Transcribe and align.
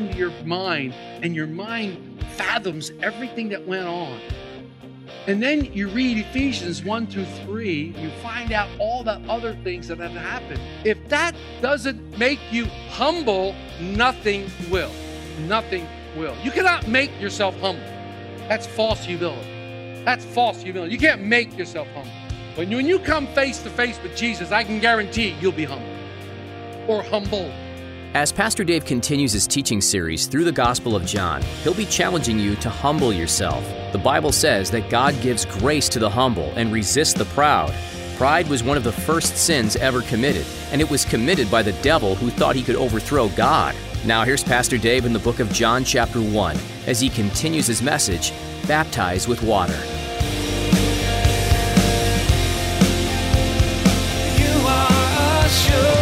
Into 0.00 0.16
your 0.16 0.30
mind 0.44 0.94
and 1.22 1.34
your 1.34 1.46
mind 1.46 2.24
fathoms 2.36 2.90
everything 3.02 3.48
that 3.50 3.66
went 3.66 3.86
on. 3.86 4.18
And 5.26 5.42
then 5.42 5.66
you 5.72 5.88
read 5.88 6.16
ephesians 6.18 6.82
1 6.82 7.06
through 7.08 7.26
3 7.44 7.94
you 7.98 8.10
find 8.22 8.52
out 8.52 8.68
all 8.78 9.04
the 9.04 9.20
other 9.28 9.54
things 9.62 9.88
that 9.88 9.98
have 9.98 10.12
happened. 10.12 10.60
If 10.84 10.96
that 11.08 11.34
doesn't 11.60 12.18
make 12.18 12.40
you 12.50 12.66
humble 12.88 13.54
nothing 13.80 14.50
will. 14.70 14.92
Nothing 15.40 15.86
will. 16.16 16.36
You 16.42 16.50
cannot 16.50 16.88
make 16.88 17.10
yourself 17.20 17.58
humble. 17.60 17.84
That's 18.48 18.66
false 18.66 19.04
humility. 19.04 20.02
That's 20.04 20.24
false 20.24 20.62
humility. 20.62 20.92
You 20.92 20.98
can't 20.98 21.22
make 21.22 21.56
yourself 21.58 21.88
humble. 21.88 22.10
You, 22.56 22.76
when 22.76 22.86
you 22.86 22.98
come 22.98 23.26
face 23.28 23.62
to 23.62 23.70
face 23.70 23.98
with 24.02 24.14
jesus 24.16 24.52
i 24.52 24.62
can 24.62 24.80
guarantee 24.80 25.34
you'll 25.40 25.52
be 25.52 25.64
humble. 25.64 25.88
Or 26.88 27.02
humble 27.02 27.50
As 28.12 28.32
Pastor 28.32 28.64
Dave 28.64 28.84
continues 28.84 29.32
his 29.32 29.46
teaching 29.46 29.80
series 29.80 30.26
through 30.26 30.42
the 30.42 30.50
Gospel 30.50 30.96
of 30.96 31.06
John, 31.06 31.42
he'll 31.62 31.74
be 31.74 31.86
challenging 31.86 32.40
you 32.40 32.56
to 32.56 32.68
humble 32.68 33.12
yourself. 33.12 33.64
The 33.92 33.98
Bible 33.98 34.32
says 34.32 34.68
that 34.72 34.90
God 34.90 35.14
gives 35.22 35.44
grace 35.44 35.88
to 35.90 36.00
the 36.00 36.10
humble 36.10 36.52
and 36.56 36.72
resists 36.72 37.14
the 37.14 37.24
proud. 37.26 37.72
Pride 38.16 38.48
was 38.48 38.64
one 38.64 38.76
of 38.76 38.82
the 38.82 38.90
first 38.90 39.36
sins 39.36 39.76
ever 39.76 40.02
committed, 40.02 40.44
and 40.72 40.80
it 40.80 40.90
was 40.90 41.04
committed 41.04 41.48
by 41.52 41.62
the 41.62 41.72
devil 41.82 42.16
who 42.16 42.30
thought 42.30 42.56
he 42.56 42.64
could 42.64 42.74
overthrow 42.74 43.28
God. 43.28 43.76
Now, 44.04 44.24
here's 44.24 44.42
Pastor 44.42 44.76
Dave 44.76 45.06
in 45.06 45.12
the 45.12 45.20
book 45.20 45.38
of 45.38 45.52
John, 45.52 45.84
chapter 45.84 46.20
1, 46.20 46.56
as 46.88 47.00
he 47.00 47.10
continues 47.10 47.68
his 47.68 47.80
message 47.80 48.32
Baptized 48.66 49.28
with 49.28 49.40
Water. 49.40 49.78
You 54.36 54.66
are 54.66 55.48
sure. 55.48 55.99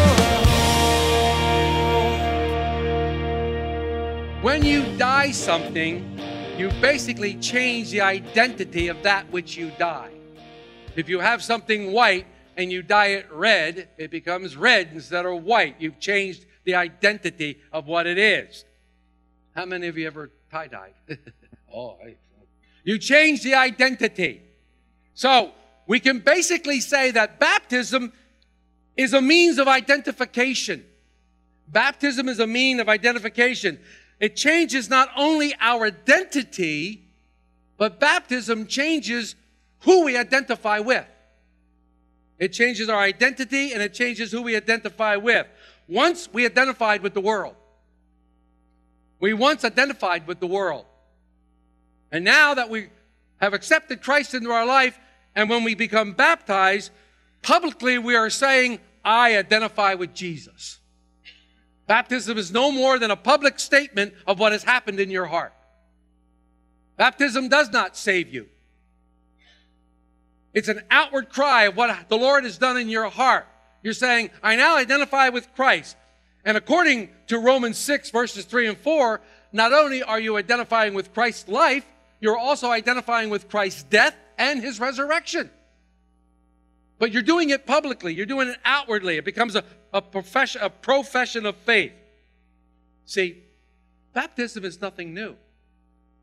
When 4.59 4.67
you 4.67 4.83
dye 4.97 5.31
something, 5.31 6.19
you 6.59 6.71
basically 6.81 7.37
change 7.37 7.93
the 7.93 8.01
identity 8.01 8.89
of 8.89 9.01
that 9.05 9.31
which 9.31 9.57
you 9.57 9.71
dye. 9.79 10.11
If 10.97 11.09
you 11.09 11.21
have 11.21 11.45
something 11.45 11.93
white 11.93 12.27
and 12.57 12.73
you 12.73 12.83
dye 12.83 13.11
it 13.19 13.31
red, 13.31 13.89
it 13.99 14.11
becomes 14.11 14.57
red 14.57 14.91
instead 14.93 15.27
of 15.27 15.45
white. 15.45 15.77
You've 15.79 16.01
changed 16.01 16.45
the 16.65 16.75
identity 16.75 17.61
of 17.73 17.87
what 17.87 18.09
it 18.09 18.19
is. 18.19 18.65
How 19.55 19.65
many 19.65 19.87
of 19.87 19.97
you 19.97 20.09
ever 20.09 20.33
tie 20.51 20.67
dyed? 20.67 20.95
oh, 21.73 21.97
I, 22.05 22.17
you 22.83 22.99
change 22.99 23.45
the 23.45 23.55
identity. 23.55 24.43
So 25.15 25.53
we 25.87 26.01
can 26.01 26.19
basically 26.19 26.81
say 26.81 27.13
that 27.13 27.39
baptism 27.39 28.13
is 28.97 29.13
a 29.13 29.23
means 29.23 29.59
of 29.59 29.69
identification. 29.69 30.85
Baptism 31.69 32.29
is 32.29 32.41
a 32.41 32.47
mean 32.49 32.81
of 32.81 32.89
identification. 32.89 33.79
It 34.21 34.35
changes 34.35 34.91
not 34.91 35.11
only 35.17 35.55
our 35.61 35.87
identity, 35.87 37.05
but 37.77 38.01
baptism 38.01 38.67
changes 38.67 39.37
who 39.81 40.05
we 40.05 40.17
identify 40.17 40.81
with. 40.81 41.07
It 42.39 42.53
changes 42.53 42.89
our 42.89 43.01
identity 43.01 43.73
and 43.73 43.83
it 43.83 43.95
changes 43.95 44.31
who 44.33 44.43
we 44.43 44.57
identify 44.57 45.17
with. 45.17 45.47
Once 45.89 46.29
we 46.33 46.45
identified 46.45 47.03
with 47.03 47.15
the 47.15 47.21
world. 47.21 47.55
We 49.21 49.33
once 49.35 49.65
identified 49.65 50.27
with 50.27 50.39
the 50.39 50.47
world. 50.47 50.85
And 52.13 52.25
now 52.25 52.55
that 52.55 52.71
we 52.71 52.89
have 53.41 53.55
accepted 53.55 54.03
Christ 54.03 54.35
into 54.35 54.51
our 54.51 54.67
life, 54.67 54.99
and 55.35 55.51
when 55.51 55.65
we 55.65 55.75
become 55.75 56.13
baptized, 56.13 56.91
publicly 57.43 57.99
we 57.99 58.15
are 58.15 58.31
saying, 58.31 58.81
I 59.05 59.37
identify 59.37 59.95
with 59.95 60.15
Jesus. 60.15 60.78
Baptism 61.89 62.37
is 62.37 62.53
no 62.53 62.71
more 62.71 62.99
than 62.99 63.11
a 63.11 63.17
public 63.17 63.59
statement 63.59 64.13
of 64.27 64.39
what 64.39 64.53
has 64.53 64.63
happened 64.63 65.01
in 65.01 65.11
your 65.11 65.25
heart. 65.25 65.55
Baptism 66.97 67.49
does 67.49 67.71
not 67.73 67.97
save 67.97 68.33
you. 68.33 68.47
It's 70.53 70.69
an 70.69 70.83
outward 70.91 71.31
cry 71.31 71.65
of 71.65 71.77
what 71.77 72.09
the 72.09 72.19
Lord 72.19 72.45
has 72.45 72.59
done 72.59 72.77
in 72.77 72.91
your 72.91 73.09
heart. 73.09 73.47
You're 73.83 73.95
saying, 73.95 74.31
I 74.43 74.57
now 74.57 74.77
identify 74.77 75.31
with 75.31 75.55
Christ. 75.55 75.97
And 76.45 76.59
according 76.59 77.09
to 77.29 77.39
Romans 77.39 77.79
6, 77.79 78.11
verses 78.11 78.45
3 78.45 78.69
and 78.69 78.79
4, 78.79 79.21
not 79.53 79.73
only 79.73 80.03
are 80.03 80.21
you 80.21 80.37
identifying 80.37 80.93
with 80.93 81.15
Christ's 81.15 81.49
life, 81.49 81.87
you're 82.21 82.37
also 82.37 82.71
identifying 82.71 83.31
with 83.31 83.49
Christ's 83.49 83.85
death 83.85 84.15
and 84.37 84.61
his 84.61 84.79
resurrection. 84.79 85.51
But 86.99 87.13
you're 87.13 87.23
doing 87.23 87.51
it 87.51 87.65
publicly, 87.65 88.13
you're 88.13 88.27
doing 88.27 88.49
it 88.49 88.59
outwardly. 88.65 89.17
It 89.17 89.25
becomes 89.25 89.55
a, 89.55 89.65
a, 89.93 90.03
profession, 90.03 90.63
a 90.63 90.71
profession 90.71 91.47
of 91.47 91.57
faith. 91.57 91.93
See, 93.05 93.43
baptism 94.13 94.65
is 94.65 94.81
nothing 94.81 95.15
new. 95.15 95.37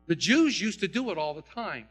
The 0.06 0.16
Jews 0.16 0.60
used 0.60 0.80
to 0.80 0.88
do 0.88 1.10
it 1.10 1.18
all 1.18 1.34
the 1.34 1.42
time. 1.42 1.88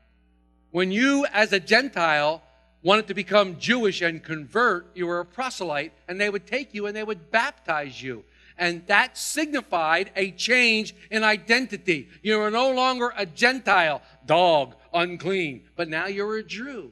When 0.71 0.91
you, 0.91 1.25
as 1.31 1.53
a 1.53 1.59
Gentile, 1.59 2.41
wanted 2.81 3.07
to 3.07 3.13
become 3.13 3.57
Jewish 3.59 4.01
and 4.01 4.23
convert, 4.23 4.95
you 4.95 5.07
were 5.07 5.19
a 5.19 5.25
proselyte, 5.25 5.93
and 6.07 6.19
they 6.19 6.29
would 6.29 6.45
take 6.45 6.73
you 6.73 6.85
and 6.85 6.95
they 6.95 7.03
would 7.03 7.31
baptize 7.31 8.01
you. 8.01 8.23
And 8.57 8.85
that 8.87 9.17
signified 9.17 10.11
a 10.15 10.31
change 10.31 10.95
in 11.11 11.23
identity. 11.23 12.09
You 12.21 12.37
were 12.37 12.51
no 12.51 12.71
longer 12.71 13.11
a 13.17 13.25
Gentile, 13.25 14.01
dog, 14.25 14.75
unclean, 14.93 15.65
but 15.75 15.89
now 15.89 16.07
you're 16.07 16.37
a 16.37 16.43
Jew. 16.43 16.91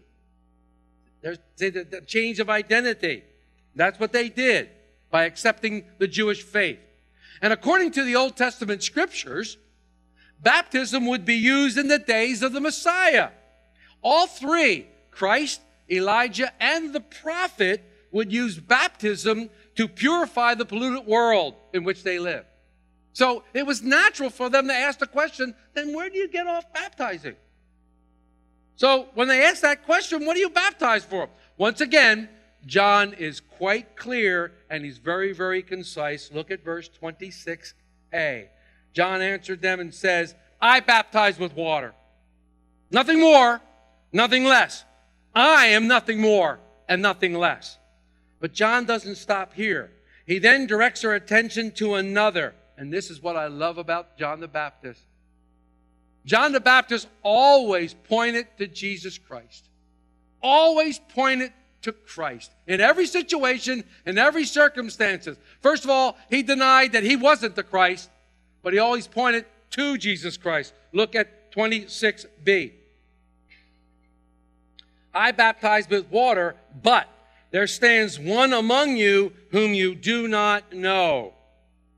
There's 1.21 1.39
the, 1.57 2.03
change 2.05 2.39
of 2.39 2.49
identity. 2.49 3.23
That's 3.75 3.99
what 3.99 4.13
they 4.13 4.29
did 4.29 4.69
by 5.09 5.23
accepting 5.25 5.85
the 5.97 6.07
Jewish 6.07 6.43
faith. 6.43 6.79
And 7.41 7.51
according 7.51 7.91
to 7.91 8.03
the 8.03 8.15
Old 8.15 8.37
Testament 8.37 8.83
scriptures, 8.83 9.57
baptism 10.41 11.07
would 11.07 11.25
be 11.25 11.35
used 11.35 11.77
in 11.77 11.87
the 11.87 11.99
days 11.99 12.41
of 12.41 12.53
the 12.53 12.61
Messiah. 12.61 13.29
All 14.01 14.27
three, 14.27 14.87
Christ, 15.11 15.61
Elijah, 15.89 16.51
and 16.59 16.93
the 16.93 17.01
prophet, 17.01 17.83
would 18.11 18.31
use 18.31 18.59
baptism 18.59 19.49
to 19.75 19.87
purify 19.87 20.53
the 20.53 20.65
polluted 20.65 21.05
world 21.07 21.55
in 21.73 21.83
which 21.83 22.03
they 22.03 22.19
live. 22.19 22.45
So 23.11 23.43
it 23.53 23.65
was 23.65 23.81
natural 23.81 24.29
for 24.29 24.49
them 24.49 24.67
to 24.67 24.73
ask 24.73 24.99
the 24.99 25.07
question 25.07 25.55
then 25.73 25.93
where 25.93 26.09
do 26.09 26.17
you 26.17 26.27
get 26.27 26.47
off 26.47 26.71
baptizing? 26.73 27.35
So 28.75 29.07
when 29.13 29.27
they 29.27 29.43
asked 29.45 29.61
that 29.61 29.85
question, 29.85 30.25
what 30.25 30.33
do 30.35 30.39
you 30.39 30.49
baptize 30.49 31.03
for? 31.03 31.29
Once 31.57 31.81
again, 31.81 32.29
John 32.65 33.13
is 33.13 33.39
quite 33.39 33.95
clear 33.95 34.53
and 34.69 34.85
he's 34.85 34.97
very, 34.97 35.33
very 35.33 35.61
concise. 35.61 36.31
Look 36.31 36.51
at 36.51 36.63
verse 36.63 36.89
26a. 37.01 38.47
John 38.93 39.21
answered 39.21 39.61
them 39.61 39.79
and 39.79 39.93
says, 39.93 40.35
I 40.61 40.79
baptize 40.79 41.39
with 41.39 41.55
water. 41.55 41.93
Nothing 42.91 43.19
more, 43.19 43.59
nothing 44.11 44.45
less. 44.45 44.85
I 45.35 45.67
am 45.67 45.87
nothing 45.87 46.21
more 46.21 46.59
and 46.87 47.01
nothing 47.01 47.33
less. 47.33 47.77
But 48.39 48.53
John 48.53 48.85
doesn't 48.85 49.15
stop 49.15 49.53
here. 49.53 49.91
He 50.25 50.39
then 50.39 50.67
directs 50.67 51.03
our 51.03 51.15
attention 51.15 51.71
to 51.73 51.95
another. 51.95 52.53
And 52.77 52.93
this 52.93 53.09
is 53.09 53.21
what 53.21 53.35
I 53.35 53.47
love 53.47 53.77
about 53.77 54.17
John 54.17 54.39
the 54.39 54.47
Baptist. 54.47 55.01
John 56.25 56.51
the 56.51 56.59
Baptist 56.59 57.07
always 57.21 57.93
pointed 57.93 58.47
to 58.57 58.67
Jesus 58.67 59.17
Christ. 59.17 59.65
Always 60.41 60.99
pointed 60.99 61.51
to 61.83 61.91
Christ 61.91 62.51
in 62.67 62.81
every 62.81 63.05
situation, 63.05 63.83
in 64.05 64.17
every 64.17 64.45
circumstances. 64.45 65.37
First 65.61 65.83
of 65.83 65.89
all, 65.89 66.17
he 66.29 66.43
denied 66.43 66.93
that 66.93 67.03
he 67.03 67.15
wasn't 67.15 67.55
the 67.55 67.63
Christ, 67.63 68.09
but 68.61 68.73
he 68.73 68.79
always 68.79 69.07
pointed 69.07 69.45
to 69.71 69.97
Jesus 69.97 70.37
Christ. 70.37 70.73
Look 70.91 71.15
at 71.15 71.51
26b. 71.53 72.71
I 75.13 75.31
baptize 75.31 75.87
with 75.87 76.09
water, 76.09 76.55
but 76.81 77.07
there 77.51 77.67
stands 77.67 78.19
one 78.19 78.51
among 78.51 78.97
you 78.97 79.33
whom 79.51 79.73
you 79.73 79.93
do 79.93 80.27
not 80.27 80.73
know. 80.73 81.33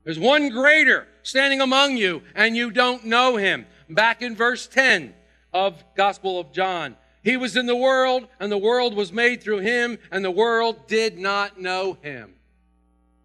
There's 0.04 0.18
one 0.18 0.50
greater 0.50 1.08
standing 1.22 1.60
among 1.60 1.96
you, 1.96 2.22
and 2.34 2.56
you 2.56 2.70
don't 2.70 3.04
know 3.06 3.36
him. 3.36 3.66
Back 3.88 4.20
in 4.22 4.36
verse 4.36 4.66
10 4.66 5.14
of 5.52 5.82
Gospel 5.96 6.38
of 6.38 6.52
John, 6.52 6.96
He 7.26 7.36
was 7.36 7.56
in 7.56 7.66
the 7.66 7.74
world, 7.74 8.28
and 8.38 8.52
the 8.52 8.56
world 8.56 8.94
was 8.94 9.12
made 9.12 9.42
through 9.42 9.58
him, 9.58 9.98
and 10.12 10.24
the 10.24 10.30
world 10.30 10.86
did 10.86 11.18
not 11.18 11.60
know 11.60 11.94
him. 12.00 12.36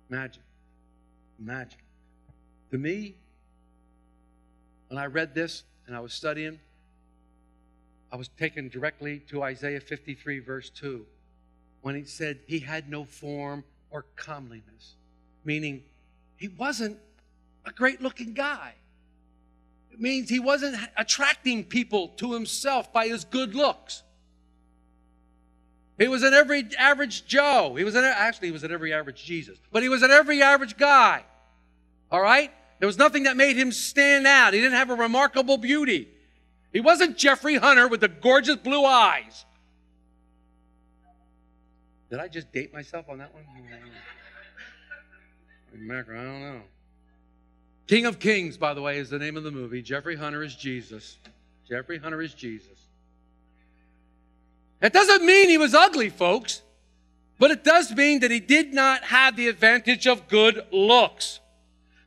Imagine. 0.09 0.42
Imagine. 1.39 1.77
To 2.71 2.80
me, 2.80 3.13
when 4.88 4.98
I 4.98 5.06
read 5.06 5.36
this 5.36 5.65
and 5.86 5.95
I 5.95 6.00
was 6.00 6.15
studying, 6.15 6.59
I 8.12 8.15
was 8.15 8.27
taken 8.30 8.69
directly 8.69 9.19
to 9.30 9.44
Isaiah 9.44 9.80
53, 9.80 10.39
verse 10.39 10.71
2, 10.71 11.06
when 11.81 11.94
he 11.94 12.03
said 12.03 12.39
he 12.48 12.57
had 12.57 12.89
no 12.89 13.06
form 13.06 13.63
or 13.92 14.07
comeliness, 14.15 14.95
meaning 15.44 15.83
he 16.38 16.48
wasn't 16.48 16.98
a 17.65 17.71
great 17.71 18.01
looking 18.01 18.33
guy. 18.33 18.74
Means 20.01 20.30
he 20.30 20.39
wasn't 20.39 20.77
attracting 20.98 21.63
people 21.63 22.07
to 22.18 22.33
himself 22.33 22.92
by 22.92 23.07
his 23.07 23.24
good 23.24 23.53
looks. 23.53 24.01
He 26.00 26.07
was 26.07 26.24
an 26.24 26.33
every 26.33 26.65
average 26.75 27.27
Joe. 27.27 27.75
He 27.77 27.83
was 27.83 27.94
an, 27.94 28.03
actually 28.03 28.48
he 28.48 28.51
was 28.51 28.63
an 28.63 28.71
every 28.71 28.92
average 28.92 29.24
Jesus, 29.24 29.59
but 29.71 29.83
he 29.83 29.89
was 29.89 30.01
an 30.01 30.09
every 30.09 30.42
average 30.42 30.75
guy. 30.75 31.24
All 32.09 32.19
right? 32.19 32.51
There 32.80 32.88
was 32.88 32.98
nothing 32.98 33.24
that 33.24 33.38
made 33.38 33.56
him 33.56 33.71
stand 33.71 34.25
out. 34.25 34.56
He 34.56 34.59
didn't 34.59 34.75
have 34.75 34.89
a 34.89 34.95
remarkable 34.95 35.59
beauty. 35.59 36.07
He 36.74 36.80
wasn't 36.80 37.15
Jeffrey 37.15 37.57
Hunter 37.57 37.88
with 37.88 38.01
the 38.01 38.07
gorgeous 38.07 38.56
blue 38.56 38.83
eyes. 38.83 39.45
Did 42.09 42.19
I 42.19 42.27
just 42.27 42.51
date 42.51 42.74
myself 42.74 43.07
on 43.07 43.19
that 43.19 43.31
one? 43.36 43.44
I 45.75 46.03
don't 46.03 46.42
know. 46.42 46.62
King 47.92 48.06
of 48.06 48.20
Kings, 48.20 48.56
by 48.56 48.74
the 48.74 48.82
way, 48.82 49.00
is 49.00 49.10
the 49.10 49.20
name 49.20 49.36
of 49.36 49.44
the 49.44 49.52
movie. 49.52 49.82
Jeffrey 49.82 50.16
Hunter 50.16 50.42
is 50.44 50.56
Jesus. 50.56 51.18
Jeffrey 51.68 51.98
Hunter 51.98 52.22
is 52.22 52.34
Jesus. 52.34 52.86
It 54.82 54.94
doesn't 54.94 55.26
mean 55.26 55.50
he 55.50 55.58
was 55.58 55.74
ugly, 55.74 56.10
folks, 56.10 56.62
but 57.38 57.52
it 57.52 57.66
does 57.66 57.94
mean 57.94 58.22
that 58.22 58.32
he 58.32 58.40
did 58.40 58.74
not 58.74 59.04
have 59.04 59.36
the 59.36 59.50
advantage 59.50 60.08
of 60.08 60.30
good 60.30 60.66
looks. 60.72 61.42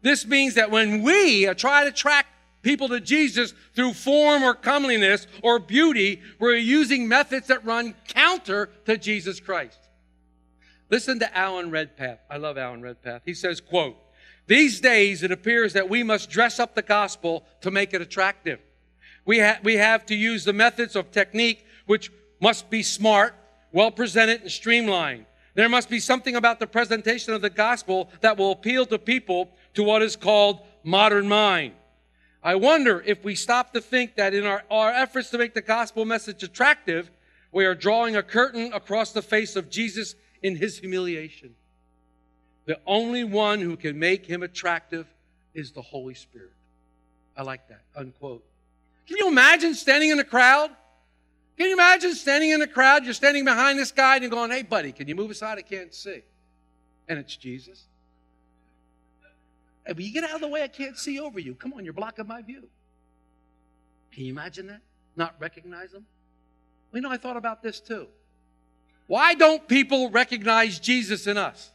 This 0.00 0.26
means 0.26 0.54
that 0.54 0.70
when 0.70 1.02
we 1.02 1.52
try 1.52 1.84
to 1.84 1.92
track 1.92 2.28
people 2.62 2.88
to 2.88 2.98
Jesus 2.98 3.52
through 3.74 3.92
form 3.92 4.42
or 4.42 4.54
comeliness 4.54 5.26
or 5.42 5.58
beauty, 5.58 6.22
we're 6.38 6.56
using 6.56 7.06
methods 7.06 7.48
that 7.48 7.62
run 7.62 7.94
counter 8.08 8.70
to 8.86 8.96
Jesus 8.96 9.38
Christ. 9.38 9.80
Listen 10.88 11.18
to 11.18 11.36
Alan 11.36 11.70
Redpath. 11.70 12.20
I 12.30 12.38
love 12.38 12.56
Alan 12.56 12.80
Redpath. 12.80 13.20
He 13.26 13.34
says, 13.34 13.60
quote, 13.60 13.98
these 14.46 14.80
days 14.80 15.22
it 15.22 15.32
appears 15.32 15.72
that 15.72 15.88
we 15.88 16.02
must 16.02 16.30
dress 16.30 16.58
up 16.60 16.74
the 16.74 16.82
gospel 16.82 17.44
to 17.62 17.70
make 17.70 17.94
it 17.94 18.02
attractive. 18.02 18.60
We, 19.24 19.40
ha- 19.40 19.58
we 19.62 19.76
have 19.76 20.04
to 20.06 20.14
use 20.14 20.44
the 20.44 20.52
methods 20.52 20.96
of 20.96 21.10
technique 21.10 21.64
which 21.86 22.10
must 22.40 22.68
be 22.68 22.82
smart, 22.82 23.34
well 23.72 23.90
presented, 23.90 24.42
and 24.42 24.50
streamlined. 24.50 25.26
There 25.54 25.68
must 25.68 25.88
be 25.88 26.00
something 26.00 26.36
about 26.36 26.58
the 26.58 26.66
presentation 26.66 27.32
of 27.32 27.40
the 27.40 27.50
gospel 27.50 28.10
that 28.20 28.36
will 28.36 28.52
appeal 28.52 28.86
to 28.86 28.98
people 28.98 29.50
to 29.74 29.82
what 29.82 30.02
is 30.02 30.16
called 30.16 30.60
modern 30.82 31.28
mind. 31.28 31.74
I 32.42 32.56
wonder 32.56 33.02
if 33.06 33.24
we 33.24 33.34
stop 33.34 33.72
to 33.72 33.80
think 33.80 34.16
that 34.16 34.34
in 34.34 34.44
our, 34.44 34.64
our 34.70 34.90
efforts 34.90 35.30
to 35.30 35.38
make 35.38 35.54
the 35.54 35.62
gospel 35.62 36.04
message 36.04 36.42
attractive, 36.42 37.10
we 37.52 37.64
are 37.64 37.74
drawing 37.74 38.16
a 38.16 38.22
curtain 38.22 38.72
across 38.74 39.12
the 39.12 39.22
face 39.22 39.56
of 39.56 39.70
Jesus 39.70 40.14
in 40.42 40.56
his 40.56 40.78
humiliation. 40.78 41.54
The 42.66 42.80
only 42.86 43.24
one 43.24 43.60
who 43.60 43.76
can 43.76 43.98
make 43.98 44.24
him 44.24 44.42
attractive 44.42 45.06
is 45.52 45.72
the 45.72 45.82
Holy 45.82 46.14
Spirit. 46.14 46.52
I 47.36 47.42
like 47.42 47.68
that. 47.68 47.82
Unquote. 47.94 48.44
Can 49.06 49.18
you 49.18 49.28
imagine 49.28 49.74
standing 49.74 50.10
in 50.10 50.18
a 50.18 50.24
crowd? 50.24 50.70
Can 51.56 51.66
you 51.66 51.74
imagine 51.74 52.14
standing 52.14 52.50
in 52.50 52.62
a 52.62 52.66
crowd? 52.66 53.04
You're 53.04 53.14
standing 53.14 53.44
behind 53.44 53.78
this 53.78 53.92
guy 53.92 54.14
and 54.14 54.22
you're 54.22 54.30
going, 54.30 54.50
hey, 54.50 54.62
buddy, 54.62 54.92
can 54.92 55.06
you 55.06 55.14
move 55.14 55.30
aside? 55.30 55.58
I 55.58 55.62
can't 55.62 55.94
see. 55.94 56.22
And 57.06 57.18
it's 57.18 57.36
Jesus. 57.36 57.84
Hey, 59.86 59.92
will 59.92 60.02
you 60.02 60.12
get 60.12 60.24
out 60.24 60.36
of 60.36 60.40
the 60.40 60.48
way? 60.48 60.62
I 60.62 60.68
can't 60.68 60.96
see 60.96 61.20
over 61.20 61.38
you. 61.38 61.54
Come 61.54 61.74
on, 61.74 61.84
you're 61.84 61.92
blocking 61.92 62.26
my 62.26 62.40
view. 62.40 62.64
Can 64.12 64.24
you 64.24 64.32
imagine 64.32 64.68
that? 64.68 64.80
Not 65.16 65.34
recognize 65.38 65.92
him? 65.92 66.06
Well, 66.90 66.98
you 66.98 67.02
know, 67.02 67.10
I 67.10 67.18
thought 67.18 67.36
about 67.36 67.62
this 67.62 67.80
too. 67.80 68.08
Why 69.06 69.34
don't 69.34 69.68
people 69.68 70.10
recognize 70.10 70.80
Jesus 70.80 71.26
in 71.26 71.36
us? 71.36 71.70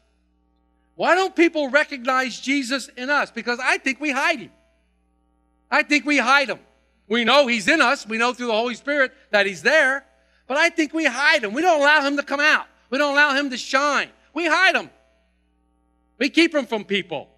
Why 0.99 1.15
don't 1.15 1.33
people 1.33 1.69
recognize 1.69 2.37
Jesus 2.41 2.89
in 2.89 3.09
us? 3.09 3.31
Because 3.31 3.57
I 3.63 3.77
think 3.77 4.01
we 4.01 4.11
hide 4.11 4.41
him. 4.41 4.51
I 5.71 5.81
think 5.81 6.05
we 6.05 6.17
hide 6.17 6.49
him. 6.49 6.59
We 7.07 7.23
know 7.23 7.47
he's 7.47 7.69
in 7.69 7.79
us. 7.79 8.05
We 8.05 8.17
know 8.17 8.33
through 8.33 8.47
the 8.47 8.51
Holy 8.51 8.75
Spirit 8.75 9.13
that 9.31 9.45
he's 9.45 9.61
there. 9.61 10.03
But 10.45 10.57
I 10.57 10.69
think 10.69 10.93
we 10.93 11.05
hide 11.05 11.45
him. 11.45 11.53
We 11.53 11.61
don't 11.61 11.79
allow 11.79 12.01
him 12.05 12.17
to 12.17 12.23
come 12.23 12.41
out. 12.41 12.65
We 12.89 12.97
don't 12.97 13.13
allow 13.13 13.33
him 13.33 13.49
to 13.51 13.55
shine. 13.55 14.09
We 14.33 14.47
hide 14.47 14.75
him. 14.75 14.89
We 16.17 16.29
keep 16.29 16.53
him 16.53 16.65
from 16.65 16.83
people. 16.83 17.29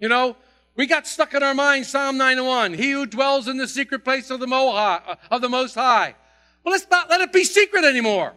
You 0.00 0.08
know, 0.08 0.34
we 0.74 0.86
got 0.86 1.06
stuck 1.06 1.34
in 1.34 1.42
our 1.42 1.52
mind 1.52 1.84
Psalm 1.84 2.16
91. 2.16 2.72
He 2.72 2.92
who 2.92 3.04
dwells 3.04 3.48
in 3.48 3.58
the 3.58 3.68
secret 3.68 4.02
place 4.02 4.30
of 4.30 4.40
the, 4.40 4.46
Mohai, 4.46 5.02
uh, 5.06 5.16
of 5.30 5.42
the 5.42 5.50
Most 5.50 5.74
High. 5.74 6.14
Well, 6.64 6.72
let's 6.72 6.86
not 6.90 7.10
let 7.10 7.20
it 7.20 7.34
be 7.34 7.44
secret 7.44 7.84
anymore. 7.84 8.32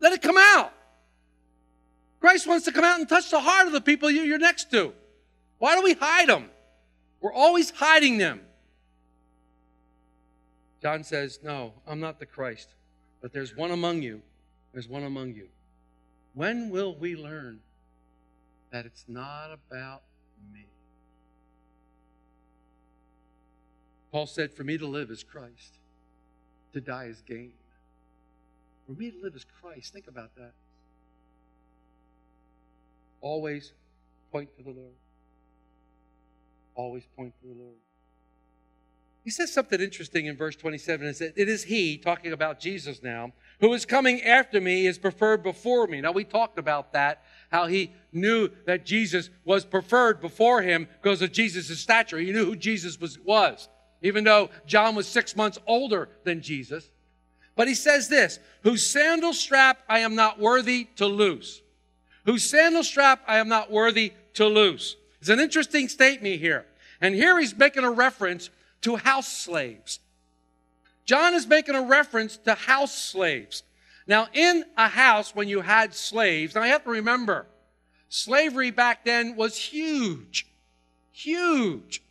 Let 0.00 0.14
it 0.14 0.22
come 0.22 0.38
out. 0.38 0.72
Christ 2.20 2.46
wants 2.46 2.64
to 2.64 2.72
come 2.72 2.84
out 2.84 2.98
and 2.98 3.08
touch 3.08 3.30
the 3.30 3.40
heart 3.40 3.66
of 3.66 3.72
the 3.72 3.80
people 3.80 4.10
you're 4.10 4.38
next 4.38 4.70
to. 4.72 4.92
Why 5.58 5.76
do 5.76 5.82
we 5.82 5.94
hide 5.94 6.28
them? 6.28 6.50
We're 7.20 7.32
always 7.32 7.70
hiding 7.70 8.18
them. 8.18 8.40
John 10.80 11.02
says, 11.02 11.40
No, 11.42 11.74
I'm 11.86 12.00
not 12.00 12.20
the 12.20 12.26
Christ, 12.26 12.74
but 13.20 13.32
there's 13.32 13.56
one 13.56 13.70
among 13.70 14.02
you. 14.02 14.22
There's 14.72 14.88
one 14.88 15.04
among 15.04 15.34
you. 15.34 15.48
When 16.34 16.70
will 16.70 16.94
we 16.94 17.16
learn 17.16 17.60
that 18.70 18.86
it's 18.86 19.04
not 19.08 19.50
about 19.52 20.02
me? 20.52 20.66
Paul 24.12 24.26
said, 24.26 24.52
For 24.52 24.62
me 24.62 24.78
to 24.78 24.86
live 24.86 25.10
is 25.10 25.24
Christ, 25.24 25.78
to 26.72 26.80
die 26.80 27.06
is 27.06 27.22
gain. 27.22 27.52
For 28.86 28.92
me 28.92 29.10
to 29.10 29.20
live 29.20 29.34
is 29.34 29.44
Christ. 29.60 29.92
Think 29.92 30.06
about 30.06 30.34
that. 30.36 30.52
Always 33.20 33.72
point 34.32 34.54
to 34.56 34.62
the 34.62 34.70
Lord. 34.70 34.94
Always 36.74 37.04
point 37.16 37.34
to 37.40 37.48
the 37.48 37.54
Lord. 37.54 37.76
He 39.24 39.30
says 39.30 39.52
something 39.52 39.80
interesting 39.80 40.26
in 40.26 40.36
verse 40.36 40.56
27. 40.56 41.06
It 41.06 41.16
says, 41.16 41.32
It 41.36 41.48
is 41.48 41.64
He, 41.64 41.98
talking 41.98 42.32
about 42.32 42.60
Jesus 42.60 43.02
now, 43.02 43.32
who 43.60 43.74
is 43.74 43.84
coming 43.84 44.22
after 44.22 44.60
me 44.60 44.86
is 44.86 44.96
preferred 44.96 45.42
before 45.42 45.86
me. 45.86 46.00
Now, 46.00 46.12
we 46.12 46.24
talked 46.24 46.58
about 46.58 46.94
that, 46.94 47.24
how 47.50 47.66
he 47.66 47.92
knew 48.12 48.48
that 48.66 48.86
Jesus 48.86 49.28
was 49.44 49.66
preferred 49.66 50.20
before 50.20 50.62
him 50.62 50.88
because 51.02 51.20
of 51.20 51.32
Jesus' 51.32 51.78
stature. 51.78 52.18
He 52.18 52.32
knew 52.32 52.46
who 52.46 52.56
Jesus 52.56 52.98
was, 52.98 53.18
was, 53.18 53.68
even 54.00 54.24
though 54.24 54.48
John 54.66 54.94
was 54.94 55.06
six 55.06 55.36
months 55.36 55.58
older 55.66 56.08
than 56.24 56.40
Jesus. 56.40 56.88
But 57.54 57.68
he 57.68 57.74
says 57.74 58.08
this, 58.08 58.38
whose 58.62 58.86
sandal 58.86 59.34
strap 59.34 59.80
I 59.88 59.98
am 59.98 60.14
not 60.14 60.38
worthy 60.38 60.84
to 60.96 61.06
loose. 61.06 61.60
Whose 62.28 62.44
sandal 62.44 62.84
strap 62.84 63.22
I 63.26 63.38
am 63.38 63.48
not 63.48 63.70
worthy 63.70 64.12
to 64.34 64.44
loose. 64.44 64.96
It's 65.18 65.30
an 65.30 65.40
interesting 65.40 65.88
statement 65.88 66.38
here. 66.38 66.66
And 67.00 67.14
here 67.14 67.40
he's 67.40 67.56
making 67.56 67.84
a 67.84 67.90
reference 67.90 68.50
to 68.82 68.96
house 68.96 69.32
slaves. 69.32 69.98
John 71.06 71.32
is 71.32 71.46
making 71.46 71.74
a 71.74 71.80
reference 71.80 72.36
to 72.44 72.52
house 72.52 72.94
slaves. 72.94 73.62
Now, 74.06 74.28
in 74.34 74.64
a 74.76 74.88
house, 74.88 75.34
when 75.34 75.48
you 75.48 75.62
had 75.62 75.94
slaves, 75.94 76.54
now 76.54 76.64
you 76.64 76.72
have 76.72 76.84
to 76.84 76.90
remember, 76.90 77.46
slavery 78.10 78.72
back 78.72 79.06
then 79.06 79.34
was 79.34 79.56
huge. 79.56 80.46
Huge. 81.12 82.02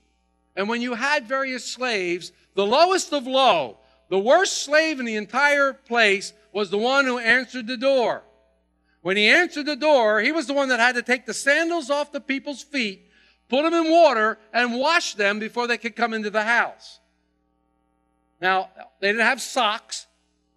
And 0.56 0.68
when 0.68 0.82
you 0.82 0.96
had 0.96 1.28
various 1.28 1.64
slaves, 1.64 2.32
the 2.56 2.66
lowest 2.66 3.14
of 3.14 3.28
low, 3.28 3.78
the 4.10 4.18
worst 4.18 4.64
slave 4.64 5.00
in 5.00 5.06
the 5.06 5.16
entire 5.16 5.74
place 5.74 6.34
was 6.52 6.72
the 6.72 6.80
one 6.80 7.06
who 7.06 7.20
answered 7.20 7.68
the 7.68 7.78
door. 7.78 8.24
When 9.08 9.16
he 9.16 9.30
answered 9.30 9.68
the 9.68 9.78
door, 9.78 10.20
he 10.20 10.34
was 10.34 10.48
the 10.48 10.54
one 10.54 10.68
that 10.68 10.82
had 10.82 10.96
to 10.96 11.02
take 11.02 11.26
the 11.26 11.34
sandals 11.34 11.90
off 11.90 12.12
the 12.12 12.20
people's 12.20 12.62
feet, 12.62 13.10
put 13.48 13.64
them 13.64 13.74
in 13.74 13.90
water, 13.90 14.38
and 14.52 14.78
wash 14.78 15.14
them 15.14 15.40
before 15.40 15.66
they 15.66 15.78
could 15.78 15.96
come 15.96 16.14
into 16.14 16.30
the 16.30 16.44
house. 16.44 17.00
Now, 18.42 18.70
they 19.00 19.08
didn't 19.08 19.22
have 19.22 19.40
socks, 19.40 20.08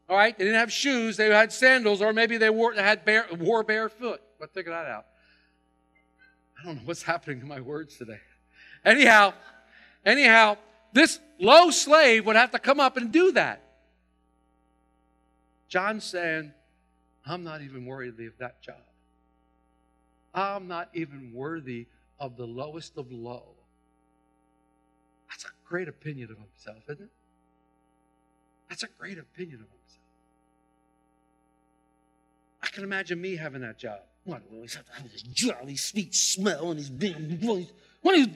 all 0.08 0.16
right? 0.16 0.36
They 0.36 0.46
didn't 0.46 0.58
have 0.58 0.72
shoes. 0.72 1.16
They 1.16 1.28
had 1.28 1.52
sandals, 1.52 2.02
or 2.02 2.12
maybe 2.12 2.38
they 2.38 2.50
wore, 2.50 2.74
they 2.74 2.82
had 2.82 3.04
bare, 3.04 3.26
wore 3.38 3.62
barefoot. 3.62 4.20
But 4.40 4.52
figure 4.52 4.72
that 4.72 4.86
out. 4.86 5.06
I 6.60 6.66
don't 6.66 6.74
know 6.74 6.82
what's 6.86 7.04
happening 7.04 7.38
to 7.38 7.46
my 7.46 7.60
words 7.60 7.98
today. 7.98 8.18
Anyhow, 8.84 9.32
anyhow, 10.04 10.56
this 10.92 11.20
low 11.38 11.70
slave 11.70 12.26
would 12.26 12.34
have 12.34 12.50
to 12.50 12.58
come 12.58 12.80
up 12.80 12.96
and 12.96 13.12
do 13.12 13.30
that. 13.30 13.62
John's 15.68 16.02
saying, 16.02 16.52
I'm 17.26 17.44
not 17.44 17.62
even 17.62 17.84
worthy 17.86 18.26
of 18.26 18.38
that 18.38 18.62
job. 18.62 18.76
I'm 20.34 20.68
not 20.68 20.88
even 20.94 21.32
worthy 21.34 21.88
of 22.18 22.36
the 22.36 22.46
lowest 22.46 22.96
of 22.96 23.10
low. 23.10 23.54
That's 25.28 25.44
a 25.44 25.48
great 25.64 25.88
opinion 25.88 26.30
of 26.30 26.38
himself, 26.38 26.84
isn't 26.88 27.04
it? 27.04 27.10
That's 28.68 28.82
a 28.84 28.88
great 28.98 29.18
opinion 29.18 29.60
of 29.60 29.66
himself. 29.66 29.80
I 32.62 32.68
can 32.68 32.84
imagine 32.84 33.20
me 33.20 33.36
having 33.36 33.62
that 33.62 33.78
job. 33.78 34.00
What, 34.24 34.42
we 34.50 34.56
always 34.56 34.74
have 34.74 34.86
to 34.86 34.92
have 34.92 35.10
this 35.10 35.22
jolly 35.22 35.76
sweet 35.76 36.14
smell 36.14 36.70
and 36.70 36.78
these 36.78 36.90
big 36.90 37.40
voice. 37.40 37.72
What 38.02 38.16
is, 38.16 38.28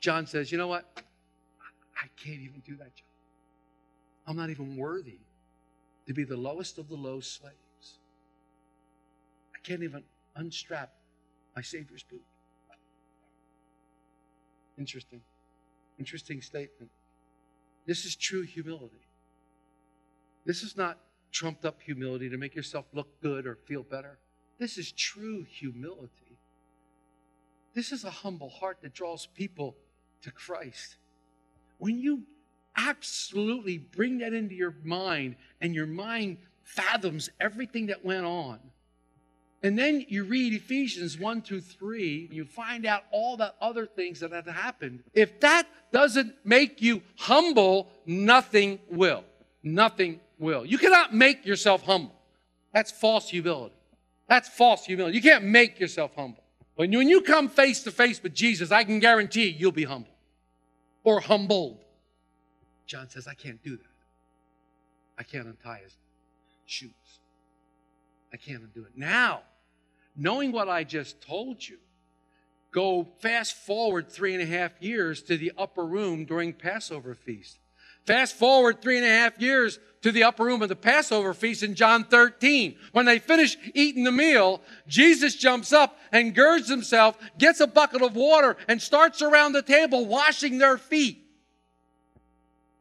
John 0.00 0.26
says, 0.26 0.50
You 0.50 0.58
know 0.58 0.68
what? 0.68 0.84
I 1.96 2.08
can't 2.16 2.40
even 2.40 2.62
do 2.66 2.76
that 2.76 2.94
job. 2.94 3.06
I'm 4.26 4.36
not 4.36 4.50
even 4.50 4.76
worthy 4.76 5.18
to 6.06 6.14
be 6.14 6.24
the 6.24 6.36
lowest 6.36 6.78
of 6.78 6.88
the 6.88 6.94
low 6.94 7.20
slaves. 7.20 7.98
I 9.54 9.58
can't 9.62 9.82
even 9.82 10.04
unstrap 10.36 10.92
my 11.54 11.62
Savior's 11.62 12.04
boot. 12.04 12.22
Interesting. 14.78 15.20
Interesting 15.98 16.42
statement. 16.42 16.90
This 17.86 18.04
is 18.04 18.14
true 18.14 18.42
humility. 18.42 19.06
This 20.44 20.62
is 20.62 20.76
not 20.76 20.98
trumped 21.32 21.64
up 21.64 21.80
humility 21.80 22.28
to 22.28 22.36
make 22.36 22.54
yourself 22.54 22.86
look 22.92 23.20
good 23.20 23.46
or 23.46 23.56
feel 23.66 23.82
better. 23.82 24.18
This 24.58 24.78
is 24.78 24.92
true 24.92 25.44
humility. 25.44 26.38
This 27.74 27.92
is 27.92 28.04
a 28.04 28.10
humble 28.10 28.48
heart 28.48 28.78
that 28.82 28.94
draws 28.94 29.26
people 29.26 29.76
to 30.22 30.30
Christ. 30.30 30.96
When 31.78 31.98
you 31.98 32.22
absolutely 32.76 33.78
bring 33.78 34.18
that 34.18 34.32
into 34.32 34.54
your 34.54 34.74
mind 34.84 35.36
and 35.60 35.74
your 35.74 35.86
mind 35.86 36.38
fathoms 36.62 37.30
everything 37.40 37.86
that 37.86 38.04
went 38.04 38.26
on, 38.26 38.58
and 39.62 39.78
then 39.78 40.04
you 40.08 40.24
read 40.24 40.52
Ephesians 40.52 41.18
1 41.18 41.42
through 41.42 41.62
3, 41.62 42.26
and 42.26 42.36
you 42.36 42.44
find 42.44 42.86
out 42.86 43.02
all 43.10 43.36
the 43.36 43.52
other 43.60 43.86
things 43.86 44.20
that 44.20 44.30
had 44.30 44.46
happened. 44.46 45.02
If 45.12 45.40
that 45.40 45.66
doesn't 45.92 46.34
make 46.44 46.82
you 46.82 47.02
humble, 47.16 47.90
nothing 48.06 48.78
will. 48.90 49.24
Nothing 49.62 50.20
will. 50.38 50.64
You 50.64 50.78
cannot 50.78 51.14
make 51.14 51.44
yourself 51.46 51.82
humble. 51.82 52.14
That's 52.72 52.92
false 52.92 53.28
humility. 53.28 53.74
That's 54.28 54.48
false 54.48 54.84
humility. 54.84 55.16
You 55.16 55.22
can't 55.22 55.44
make 55.44 55.80
yourself 55.80 56.12
humble. 56.14 56.44
When 56.74 56.92
you, 56.92 56.98
when 56.98 57.08
you 57.08 57.22
come 57.22 57.48
face 57.48 57.82
to 57.84 57.90
face 57.90 58.22
with 58.22 58.34
Jesus, 58.34 58.70
I 58.70 58.84
can 58.84 59.00
guarantee 59.00 59.48
you'll 59.48 59.72
be 59.72 59.84
humble 59.84 60.14
or 61.02 61.20
humbled. 61.20 61.82
John 62.86 63.08
says, 63.10 63.26
I 63.26 63.34
can't 63.34 63.62
do 63.62 63.76
that. 63.76 63.84
I 65.18 65.22
can't 65.22 65.46
untie 65.46 65.80
his 65.82 65.96
shoes. 66.66 67.20
I 68.32 68.36
can't 68.36 68.62
undo 68.62 68.84
it. 68.84 68.92
Now, 68.96 69.42
knowing 70.16 70.52
what 70.52 70.68
I 70.68 70.84
just 70.84 71.20
told 71.20 71.66
you, 71.66 71.78
go 72.72 73.08
fast 73.20 73.56
forward 73.56 74.10
three 74.10 74.34
and 74.34 74.42
a 74.42 74.46
half 74.46 74.72
years 74.80 75.22
to 75.22 75.36
the 75.36 75.52
upper 75.56 75.84
room 75.84 76.24
during 76.24 76.52
Passover 76.52 77.14
feast. 77.14 77.58
Fast 78.06 78.36
forward 78.36 78.80
three 78.80 78.98
and 78.98 79.06
a 79.06 79.10
half 79.10 79.40
years 79.40 79.80
to 80.02 80.12
the 80.12 80.22
upper 80.22 80.44
room 80.44 80.62
of 80.62 80.68
the 80.68 80.76
Passover 80.76 81.34
feast 81.34 81.64
in 81.64 81.74
John 81.74 82.04
13. 82.04 82.76
When 82.92 83.04
they 83.04 83.18
finish 83.18 83.56
eating 83.74 84.04
the 84.04 84.12
meal, 84.12 84.60
Jesus 84.86 85.34
jumps 85.34 85.72
up 85.72 85.98
and 86.12 86.34
girds 86.34 86.68
himself, 86.68 87.18
gets 87.36 87.58
a 87.58 87.66
bucket 87.66 88.02
of 88.02 88.14
water, 88.14 88.56
and 88.68 88.80
starts 88.80 89.22
around 89.22 89.52
the 89.52 89.62
table 89.62 90.06
washing 90.06 90.58
their 90.58 90.78
feet. 90.78 91.25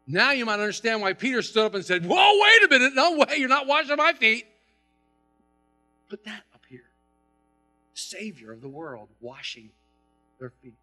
Now 0.07 0.31
you 0.31 0.45
might 0.45 0.59
understand 0.59 1.01
why 1.01 1.13
Peter 1.13 1.41
stood 1.41 1.65
up 1.65 1.75
and 1.75 1.83
said, 1.83 2.05
Whoa, 2.05 2.39
wait 2.41 2.63
a 2.63 2.67
minute. 2.69 2.93
No 2.93 3.17
way, 3.17 3.37
you're 3.37 3.49
not 3.49 3.67
washing 3.67 3.95
my 3.97 4.13
feet. 4.13 4.45
Put 6.09 6.23
that 6.25 6.43
up 6.53 6.61
here. 6.69 6.91
Savior 7.93 8.51
of 8.51 8.61
the 8.61 8.69
world 8.69 9.09
washing 9.19 9.71
their 10.39 10.51
feet. 10.61 10.77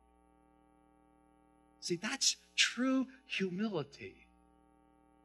See, 1.81 1.97
that's 1.97 2.37
true 2.57 3.07
humility. 3.27 4.27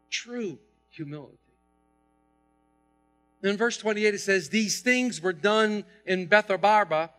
True 0.09 0.59
humility. 0.89 1.37
In 3.43 3.57
verse 3.57 3.77
28, 3.77 4.15
it 4.15 4.19
says, 4.19 4.49
These 4.49 4.81
things 4.81 5.21
were 5.21 5.33
done 5.33 5.85
in 6.05 6.27
Bethabara, 6.27 7.09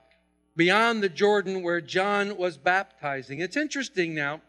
beyond 0.57 1.03
the 1.03 1.09
Jordan 1.09 1.63
where 1.63 1.81
John 1.81 2.37
was 2.37 2.59
baptizing. 2.59 3.41
It's 3.41 3.57
interesting 3.57 4.15
now. 4.15 4.41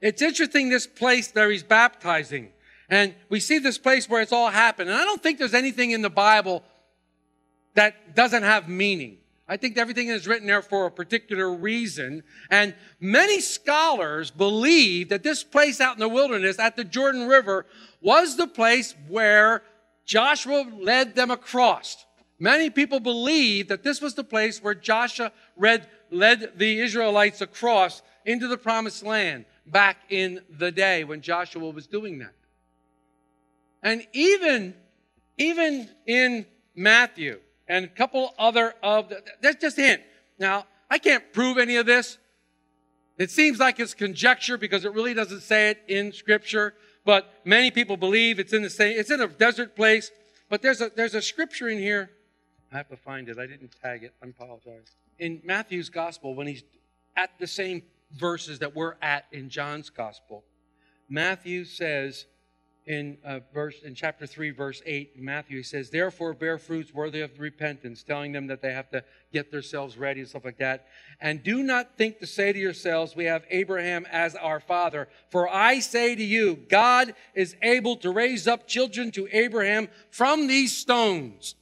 It's 0.00 0.22
interesting 0.22 0.68
this 0.68 0.86
place 0.86 1.28
that 1.28 1.50
he's 1.50 1.62
baptizing. 1.62 2.50
And 2.88 3.14
we 3.28 3.40
see 3.40 3.58
this 3.58 3.78
place 3.78 4.08
where 4.08 4.22
it's 4.22 4.32
all 4.32 4.50
happened. 4.50 4.90
And 4.90 4.98
I 4.98 5.04
don't 5.04 5.22
think 5.22 5.38
there's 5.38 5.54
anything 5.54 5.90
in 5.90 6.02
the 6.02 6.10
Bible 6.10 6.62
that 7.74 8.14
doesn't 8.14 8.42
have 8.42 8.68
meaning. 8.68 9.18
I 9.48 9.56
think 9.56 9.78
everything 9.78 10.08
is 10.08 10.26
written 10.26 10.46
there 10.46 10.62
for 10.62 10.86
a 10.86 10.90
particular 10.90 11.52
reason. 11.52 12.22
And 12.50 12.74
many 13.00 13.40
scholars 13.40 14.30
believe 14.30 15.08
that 15.10 15.22
this 15.22 15.44
place 15.44 15.80
out 15.80 15.94
in 15.94 16.00
the 16.00 16.08
wilderness 16.08 16.58
at 16.58 16.76
the 16.76 16.84
Jordan 16.84 17.28
River 17.28 17.66
was 18.00 18.36
the 18.36 18.48
place 18.48 18.94
where 19.08 19.62
Joshua 20.04 20.66
led 20.78 21.14
them 21.14 21.30
across. 21.30 22.04
Many 22.38 22.70
people 22.70 23.00
believe 23.00 23.68
that 23.68 23.82
this 23.82 24.00
was 24.00 24.14
the 24.14 24.24
place 24.24 24.62
where 24.62 24.74
Joshua 24.74 25.32
led, 25.56 25.88
led 26.10 26.52
the 26.56 26.80
Israelites 26.80 27.40
across 27.40 28.02
into 28.24 28.48
the 28.48 28.58
promised 28.58 29.04
land 29.04 29.44
back 29.66 29.98
in 30.10 30.40
the 30.48 30.70
day 30.70 31.04
when 31.04 31.20
Joshua 31.20 31.70
was 31.70 31.86
doing 31.86 32.18
that. 32.18 32.34
And 33.82 34.06
even, 34.12 34.74
even 35.38 35.88
in 36.06 36.46
Matthew, 36.74 37.40
and 37.68 37.84
a 37.84 37.88
couple 37.88 38.34
other 38.38 38.74
of 38.82 39.08
the, 39.08 39.22
that's 39.40 39.60
just 39.60 39.78
a 39.78 39.82
hint. 39.82 40.02
Now, 40.38 40.66
I 40.90 40.98
can't 40.98 41.32
prove 41.32 41.58
any 41.58 41.76
of 41.76 41.86
this. 41.86 42.18
It 43.18 43.30
seems 43.30 43.58
like 43.58 43.80
it's 43.80 43.94
conjecture 43.94 44.58
because 44.58 44.84
it 44.84 44.92
really 44.92 45.14
doesn't 45.14 45.40
say 45.40 45.70
it 45.70 45.82
in 45.88 46.12
scripture, 46.12 46.74
but 47.04 47.32
many 47.44 47.70
people 47.70 47.96
believe 47.96 48.38
it's 48.38 48.52
in 48.52 48.62
the 48.62 48.70
same, 48.70 48.98
it's 48.98 49.10
in 49.10 49.20
a 49.20 49.26
desert 49.26 49.74
place, 49.74 50.10
but 50.48 50.62
there's 50.62 50.80
a, 50.80 50.90
there's 50.94 51.14
a 51.14 51.22
scripture 51.22 51.68
in 51.68 51.78
here. 51.78 52.10
I 52.72 52.76
have 52.76 52.88
to 52.88 52.96
find 52.96 53.28
it. 53.28 53.38
I 53.38 53.46
didn't 53.46 53.74
tag 53.82 54.04
it. 54.04 54.12
I 54.22 54.26
apologize. 54.26 54.92
In 55.18 55.40
Matthew's 55.44 55.88
gospel, 55.88 56.34
when 56.34 56.46
he's 56.46 56.62
at 57.16 57.30
the 57.38 57.46
same 57.46 57.82
verses 58.12 58.58
that 58.60 58.74
we're 58.74 58.94
at 59.02 59.26
in 59.32 59.48
John's 59.48 59.90
gospel, 59.90 60.44
Matthew 61.08 61.64
says, 61.64 62.26
in 62.86 63.18
uh, 63.24 63.40
verse 63.52 63.82
in 63.82 63.96
chapter 63.96 64.28
3 64.28 64.50
verse 64.50 64.80
8 64.86 65.20
matthew 65.20 65.56
he 65.56 65.62
says 65.64 65.90
therefore 65.90 66.32
bear 66.32 66.56
fruits 66.56 66.94
worthy 66.94 67.20
of 67.20 67.32
repentance 67.40 68.04
telling 68.04 68.30
them 68.30 68.46
that 68.46 68.62
they 68.62 68.72
have 68.72 68.88
to 68.88 69.02
get 69.32 69.50
themselves 69.50 69.98
ready 69.98 70.20
and 70.20 70.28
stuff 70.28 70.44
like 70.44 70.58
that. 70.58 70.86
And 71.20 71.42
do 71.42 71.64
not 71.64 71.98
think 71.98 72.20
to 72.20 72.28
say 72.28 72.52
to 72.52 72.58
yourselves 72.60 73.16
we 73.16 73.24
have 73.24 73.42
abraham 73.50 74.06
as 74.08 74.36
our 74.36 74.60
father 74.60 75.08
for 75.30 75.52
i 75.52 75.80
say 75.80 76.14
to 76.14 76.22
you 76.22 76.60
god 76.70 77.12
is 77.34 77.56
able 77.60 77.96
to 77.96 78.10
raise 78.12 78.46
up 78.46 78.68
children 78.68 79.10
to 79.10 79.26
abraham 79.32 79.88
from 80.12 80.46
these 80.46 80.76
stones 80.76 81.56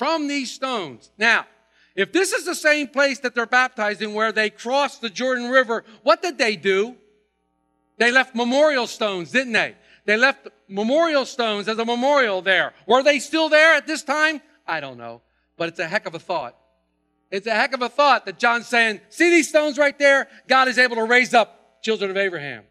from 0.00 0.28
these 0.28 0.50
stones. 0.50 1.10
Now 1.18 1.44
if 1.96 2.12
this 2.12 2.32
is 2.32 2.44
the 2.44 2.54
same 2.54 2.88
place 2.88 3.18
that 3.20 3.34
they're 3.34 3.46
baptizing 3.46 4.14
where 4.14 4.32
they 4.32 4.50
crossed 4.50 5.00
the 5.00 5.10
jordan 5.10 5.50
river 5.50 5.84
what 6.02 6.22
did 6.22 6.38
they 6.38 6.56
do 6.56 6.96
they 7.98 8.10
left 8.10 8.34
memorial 8.34 8.86
stones 8.86 9.30
didn't 9.30 9.52
they 9.52 9.74
they 10.04 10.16
left 10.16 10.48
memorial 10.68 11.24
stones 11.24 11.68
as 11.68 11.78
a 11.78 11.84
memorial 11.84 12.42
there. 12.42 12.72
Were 12.86 13.02
they 13.02 13.18
still 13.18 13.48
there 13.48 13.74
at 13.74 13.86
this 13.86 14.02
time? 14.02 14.40
I 14.66 14.80
don't 14.80 14.98
know. 14.98 15.22
But 15.56 15.68
it's 15.68 15.78
a 15.78 15.86
heck 15.86 16.06
of 16.06 16.14
a 16.14 16.18
thought. 16.18 16.56
It's 17.30 17.46
a 17.46 17.54
heck 17.54 17.74
of 17.74 17.82
a 17.82 17.88
thought 17.88 18.26
that 18.26 18.38
John's 18.38 18.66
saying, 18.66 19.00
see 19.08 19.30
these 19.30 19.48
stones 19.48 19.78
right 19.78 19.96
there? 19.98 20.28
God 20.48 20.68
is 20.68 20.78
able 20.78 20.96
to 20.96 21.04
raise 21.04 21.32
up 21.34 21.82
children 21.82 22.10
of 22.10 22.16
Abraham. 22.16 22.64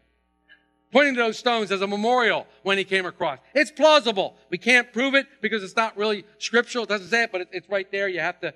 Pointing 0.92 1.14
to 1.14 1.20
those 1.20 1.38
stones 1.38 1.70
as 1.70 1.82
a 1.82 1.86
memorial 1.86 2.46
when 2.62 2.76
he 2.76 2.84
came 2.84 3.06
across. 3.06 3.38
It's 3.54 3.70
plausible. 3.70 4.36
We 4.50 4.58
can't 4.58 4.92
prove 4.92 5.14
it 5.14 5.26
because 5.40 5.62
it's 5.62 5.76
not 5.76 5.96
really 5.96 6.24
scriptural. 6.38 6.84
It 6.84 6.88
doesn't 6.88 7.08
say 7.08 7.22
it, 7.22 7.32
but 7.32 7.48
it's 7.52 7.68
right 7.70 7.90
there. 7.92 8.08
You 8.08 8.20
have 8.20 8.40
to, 8.40 8.52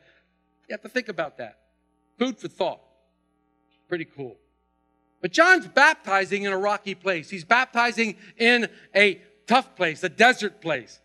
you 0.69 0.73
have 0.73 0.83
to 0.83 0.89
think 0.89 1.09
about 1.09 1.39
that. 1.39 1.59
Food 2.19 2.39
for 2.39 2.49
thought. 2.49 2.81
Pretty 3.89 4.05
cool. 4.05 4.37
But 5.21 5.33
John's 5.33 5.67
baptizing 5.67 6.43
in 6.43 6.53
a 6.53 6.59
rocky 6.59 6.95
place. 6.95 7.31
He's 7.31 7.45
baptizing 7.45 8.17
in 8.37 8.69
a 8.95 9.21
tough 9.47 9.77
place, 9.77 10.03
a 10.05 10.09
desert 10.09 10.61
place, 10.61 11.01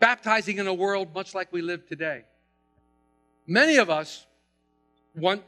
baptizing 0.00 0.58
in 0.58 0.66
a 0.66 0.74
world 0.74 1.14
much 1.14 1.34
like 1.34 1.52
we 1.52 1.62
live 1.62 1.86
today. 1.86 2.24
Many 3.46 3.76
of 3.76 3.90
us 3.90 4.26
want 5.14 5.42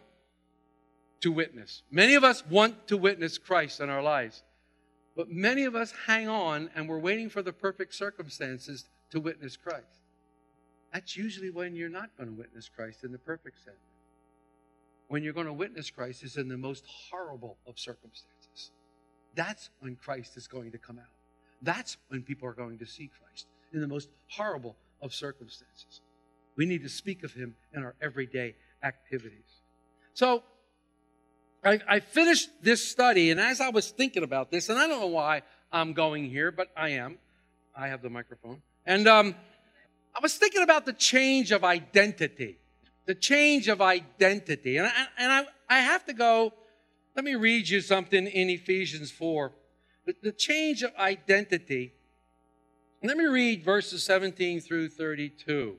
to 1.21 1.33
witness. 1.33 1.83
Many 1.90 2.14
of 2.14 2.25
us 2.25 2.45
want 2.47 2.88
to 2.88 2.97
witness 2.97 3.38
Christ 3.38 3.81
in 3.81 3.90
our 3.90 4.02
lives. 4.02 4.43
But 5.17 5.31
many 5.31 5.64
of 5.64 5.75
us 5.75 5.93
hang 6.07 6.29
on 6.29 6.71
and 6.75 6.88
we're 6.88 6.99
waiting 6.99 7.29
for 7.29 7.43
the 7.43 7.52
perfect 7.52 7.95
circumstances 7.95 8.88
to 9.11 9.21
witness 9.21 9.57
Christ. 9.57 10.00
That's 10.92 11.16
usually 11.16 11.50
when 11.50 11.75
you're 11.75 11.88
not 11.88 12.11
going 12.16 12.28
to 12.28 12.37
witness 12.37 12.68
Christ 12.68 13.04
in 13.04 13.12
the 13.12 13.18
perfect 13.18 13.62
sense 13.64 13.76
when 15.11 15.25
you're 15.25 15.32
going 15.32 15.47
to 15.47 15.52
witness 15.52 15.90
Christ 15.90 16.23
is 16.23 16.37
in 16.37 16.47
the 16.47 16.56
most 16.56 16.85
horrible 16.87 17.59
of 17.66 17.80
circumstances. 17.80 18.70
That's 19.35 19.68
when 19.80 19.97
Christ 19.97 20.37
is 20.37 20.47
going 20.47 20.70
to 20.70 20.78
come 20.78 21.00
out. 21.00 21.11
That's 21.62 21.97
when 22.09 22.23
people 22.23 22.47
are 22.49 22.52
going 22.52 22.78
to 22.78 22.87
see 22.87 23.11
Christ 23.20 23.49
in 23.73 23.80
the 23.80 23.88
most 23.88 24.09
horrible 24.28 24.76
of 25.02 25.12
circumstances. 25.12 26.00
We 26.56 26.64
need 26.64 26.85
to 26.85 26.88
speak 26.88 27.25
of 27.25 27.32
him 27.32 27.56
in 27.75 27.82
our 27.82 27.97
everyday 28.00 28.54
activities. 28.85 29.62
So 30.14 30.44
I, 31.64 31.80
I, 31.88 32.00
finished 32.00 32.50
this 32.62 32.88
study, 32.88 33.30
and 33.30 33.40
as 33.40 33.61
I 33.61 33.70
was 33.70 33.90
thinking 33.90 34.23
about 34.23 34.52
this, 34.52 34.68
and 34.68 34.78
I 34.78 34.87
don't 34.87 35.00
know 35.00 35.06
why 35.09 35.42
I'm 35.73 35.92
going 35.92 36.30
here, 36.30 36.52
but 36.52 36.68
I 36.76 36.90
am. 36.90 37.18
I 37.76 37.88
have 37.88 38.00
the 38.00 38.11
microphone. 38.11 38.62
And 38.87 39.09
um, 39.09 39.35
I 40.14 40.21
was 40.23 40.37
thinking 40.37 40.62
about 40.62 40.87
the 40.87 40.93
change 40.93 41.52
of 41.52 41.64
identity, 41.64 42.59
the 43.07 43.14
change 43.14 43.69
of 43.69 43.81
identity. 43.81 44.76
And, 44.76 44.87
I, 44.87 45.07
and 45.19 45.33
I, 45.33 45.45
I 45.69 45.81
have 45.81 46.05
to 46.07 46.12
go, 46.12 46.52
let 47.14 47.25
me 47.25 47.35
read 47.35 47.69
you 47.69 47.81
something 47.81 48.26
in 48.26 48.50
Ephesians 48.50 49.11
4. 49.11 49.52
The, 50.07 50.14
the 50.23 50.33
change 50.33 50.83
of 50.83 50.95
identity. 50.97 51.95
Let 53.02 53.17
me 53.17 53.25
read 53.25 53.64
verses 53.64 54.05
17 54.05 54.61
through 54.61 54.90
32. 54.90 55.76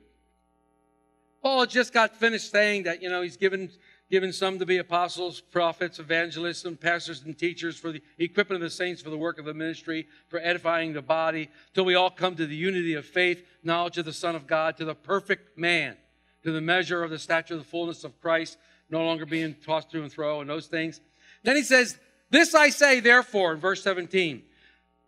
Paul 1.42 1.66
just 1.66 1.92
got 1.92 2.16
finished 2.16 2.50
saying 2.50 2.84
that, 2.84 3.02
you 3.02 3.10
know, 3.10 3.22
he's 3.22 3.36
given, 3.36 3.70
given 4.12 4.30
some 4.30 4.58
to 4.58 4.66
be 4.66 4.76
apostles, 4.76 5.40
prophets, 5.40 5.98
evangelists, 5.98 6.66
and 6.66 6.78
pastors 6.78 7.22
and 7.22 7.38
teachers 7.38 7.78
for 7.78 7.90
the 7.90 8.02
equipment 8.18 8.62
of 8.62 8.66
the 8.66 8.68
saints 8.68 9.00
for 9.00 9.08
the 9.08 9.16
work 9.16 9.38
of 9.38 9.46
the 9.46 9.54
ministry, 9.54 10.06
for 10.28 10.38
edifying 10.40 10.92
the 10.92 11.00
body, 11.00 11.48
till 11.72 11.86
we 11.86 11.94
all 11.94 12.10
come 12.10 12.36
to 12.36 12.46
the 12.46 12.54
unity 12.54 12.92
of 12.92 13.06
faith, 13.06 13.42
knowledge 13.64 13.96
of 13.96 14.04
the 14.04 14.12
Son 14.12 14.36
of 14.36 14.46
God, 14.46 14.76
to 14.76 14.84
the 14.84 14.94
perfect 14.94 15.56
man, 15.56 15.96
to 16.42 16.52
the 16.52 16.60
measure 16.60 17.02
of 17.02 17.08
the 17.08 17.18
stature 17.18 17.54
of 17.54 17.60
the 17.60 17.66
fullness 17.66 18.04
of 18.04 18.20
Christ, 18.20 18.58
no 18.90 19.02
longer 19.02 19.24
being 19.24 19.56
tossed 19.64 19.90
to 19.92 20.02
and 20.02 20.12
fro, 20.12 20.42
and 20.42 20.50
those 20.50 20.66
things. 20.66 21.00
Then 21.42 21.56
he 21.56 21.62
says, 21.62 21.96
This 22.28 22.54
I 22.54 22.68
say, 22.68 23.00
therefore, 23.00 23.54
in 23.54 23.60
verse 23.60 23.82
17 23.82 24.42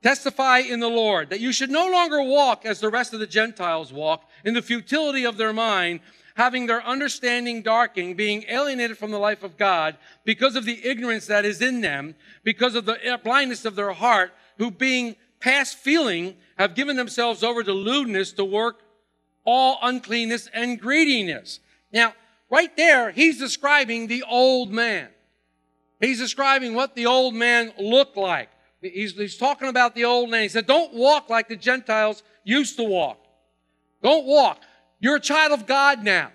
testify 0.03 0.59
in 0.59 0.81
the 0.81 0.89
Lord 0.89 1.31
that 1.31 1.41
you 1.41 1.51
should 1.51 1.71
no 1.71 1.91
longer 1.91 2.23
walk 2.23 2.67
as 2.67 2.79
the 2.79 2.91
rest 2.91 3.15
of 3.15 3.21
the 3.21 3.27
Gentiles 3.27 3.91
walk 3.91 4.29
in 4.45 4.53
the 4.53 4.61
futility 4.61 5.25
of 5.25 5.39
their 5.39 5.55
mind, 5.55 6.01
having 6.35 6.67
their 6.67 6.85
understanding 6.85 7.63
darkened, 7.63 8.17
being 8.17 8.45
alienated 8.49 8.99
from 8.99 9.11
the 9.11 9.19
life 9.19 9.43
of 9.43 9.57
God 9.57 9.97
because 10.25 10.57
of 10.57 10.65
the 10.65 10.85
ignorance 10.85 11.27
that 11.27 11.45
is 11.45 11.63
in 11.63 11.81
them, 11.81 12.15
because 12.43 12.75
of 12.75 12.85
the 12.85 13.13
uh, 13.13 13.17
blindness 13.19 13.65
of 13.65 13.77
their 13.77 13.93
heart, 13.93 14.33
who 14.59 14.71
being 14.71 15.17
past 15.41 15.79
feeling 15.79 16.37
have 16.57 16.75
given 16.75 16.97
themselves 16.97 17.43
over 17.43 17.63
to 17.63 17.73
lewdness 17.73 18.33
to 18.33 18.45
work 18.45 18.83
all 19.45 19.79
uncleanness 19.83 20.49
and 20.53 20.81
greediness. 20.81 21.61
Now, 21.93 22.15
right 22.51 22.75
there, 22.77 23.11
he's 23.11 23.39
describing 23.39 24.07
the 24.07 24.25
old 24.29 24.73
man. 24.73 25.09
He's 26.01 26.19
describing 26.19 26.75
what 26.75 26.95
the 26.95 27.07
old 27.07 27.35
man 27.35 27.73
looked 27.79 28.17
like. 28.17 28.49
He's, 28.81 29.13
he's 29.13 29.37
talking 29.37 29.69
about 29.69 29.95
the 29.95 30.05
old 30.05 30.31
man. 30.31 30.43
He 30.43 30.49
said, 30.49 30.67
Don't 30.67 30.93
walk 30.93 31.31
like 31.31 31.49
the 31.49 31.57
Gentiles 31.57 32.23
used 32.43 32.77
to 32.77 32.85
walk. 32.85 33.19
Don't 34.03 34.27
walk. 34.27 34.61
You're 35.05 35.17
a 35.17 35.21
child 35.21 35.53
of 35.53 35.67
God 35.67 36.03
now. 36.03 36.33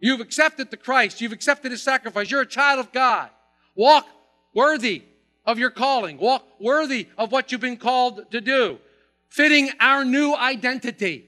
You've 0.00 0.20
accepted 0.20 0.70
the 0.70 0.76
Christ. 0.76 1.22
You've 1.22 1.32
accepted 1.32 1.70
his 1.70 1.82
sacrifice. 1.82 2.30
You're 2.30 2.42
a 2.42 2.46
child 2.46 2.78
of 2.78 2.92
God. 2.92 3.30
Walk 3.74 4.06
worthy 4.54 5.04
of 5.46 5.58
your 5.58 5.70
calling. 5.70 6.18
Walk 6.18 6.44
worthy 6.60 7.08
of 7.16 7.32
what 7.32 7.50
you've 7.50 7.62
been 7.62 7.78
called 7.78 8.30
to 8.32 8.42
do, 8.42 8.76
fitting 9.30 9.70
our 9.80 10.04
new 10.04 10.34
identity. 10.34 11.24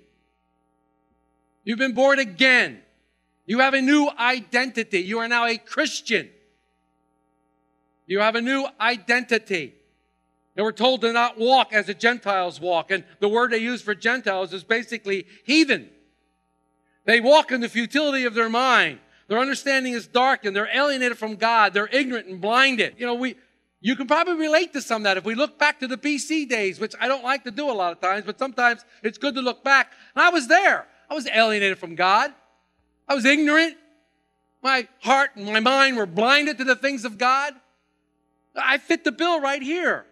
You've 1.65 1.79
been 1.79 1.95
born 1.95 2.19
again. 2.19 2.83
You 3.47 3.61
have 3.61 3.73
a 3.73 3.81
new 3.81 4.11
identity. 4.19 5.01
You 5.01 5.21
are 5.21 5.29
now 5.29 5.47
a 5.47 5.57
Christian. 5.57 6.29
You 8.07 8.21
have 8.21 8.35
a 8.35 8.43
new 8.43 8.67
identity. 8.79 9.73
And 10.55 10.67
we're 10.67 10.73
told 10.73 11.01
to 11.01 11.15
not 11.15 11.39
walk 11.39 11.73
as 11.73 11.87
the 11.87 11.95
Gentiles 11.95 12.61
walk. 12.61 12.91
And 12.91 13.05
the 13.21 13.29
word 13.31 13.53
they 13.53 13.57
use 13.57 13.81
for 13.81 13.95
Gentiles 13.95 14.53
is 14.53 14.65
basically 14.65 15.25
heathen. 15.45 15.89
They 17.05 17.21
walk 17.21 17.51
in 17.51 17.61
the 17.61 17.69
futility 17.69 18.25
of 18.25 18.35
their 18.35 18.49
mind. 18.49 18.99
Their 19.29 19.39
understanding 19.39 19.93
is 19.93 20.07
darkened. 20.07 20.57
They're 20.57 20.69
alienated 20.75 21.17
from 21.17 21.37
God. 21.37 21.73
They're 21.73 21.89
ignorant 21.89 22.27
and 22.27 22.41
blinded. 22.41 22.95
You 22.99 23.07
know, 23.07 23.15
we, 23.15 23.37
you 23.81 23.97
can 23.97 24.07
probably 24.07 24.35
relate 24.35 24.73
to 24.73 24.83
some 24.83 25.03
of 25.03 25.05
that 25.05 25.17
if 25.17 25.25
we 25.25 25.35
look 25.35 25.59
back 25.59 25.81
to 25.81 25.87
the 25.87 25.97
BC 25.97 26.49
days, 26.49 26.81
which 26.81 26.95
I 27.01 27.09
don't 27.09 27.25
like 27.25 27.45
to 27.45 27.51
do 27.51 27.71
a 27.71 27.73
lot 27.73 27.93
of 27.93 28.01
times, 28.01 28.25
but 28.27 28.39
sometimes 28.39 28.85
it's 29.03 29.19
good 29.19 29.35
to 29.37 29.41
look 29.41 29.63
back. 29.65 29.93
And 30.15 30.23
I 30.23 30.31
was 30.31 30.49
there. 30.49 30.87
I 31.09 31.15
was 31.15 31.27
alienated 31.29 31.79
from 31.79 31.95
God. 31.95 32.33
I 33.09 33.15
was 33.15 33.25
ignorant. 33.25 33.77
My 34.63 34.87
heart 35.01 35.31
and 35.37 35.47
my 35.47 35.61
mind 35.61 35.97
were 35.97 36.07
blinded 36.07 36.59
to 36.59 36.65
the 36.65 36.77
things 36.77 37.05
of 37.05 37.17
God. 37.17 37.55
I 38.55 38.79
fit 38.79 39.05
the 39.05 39.13
bill 39.13 39.41
right 39.41 39.63
here. 39.63 40.05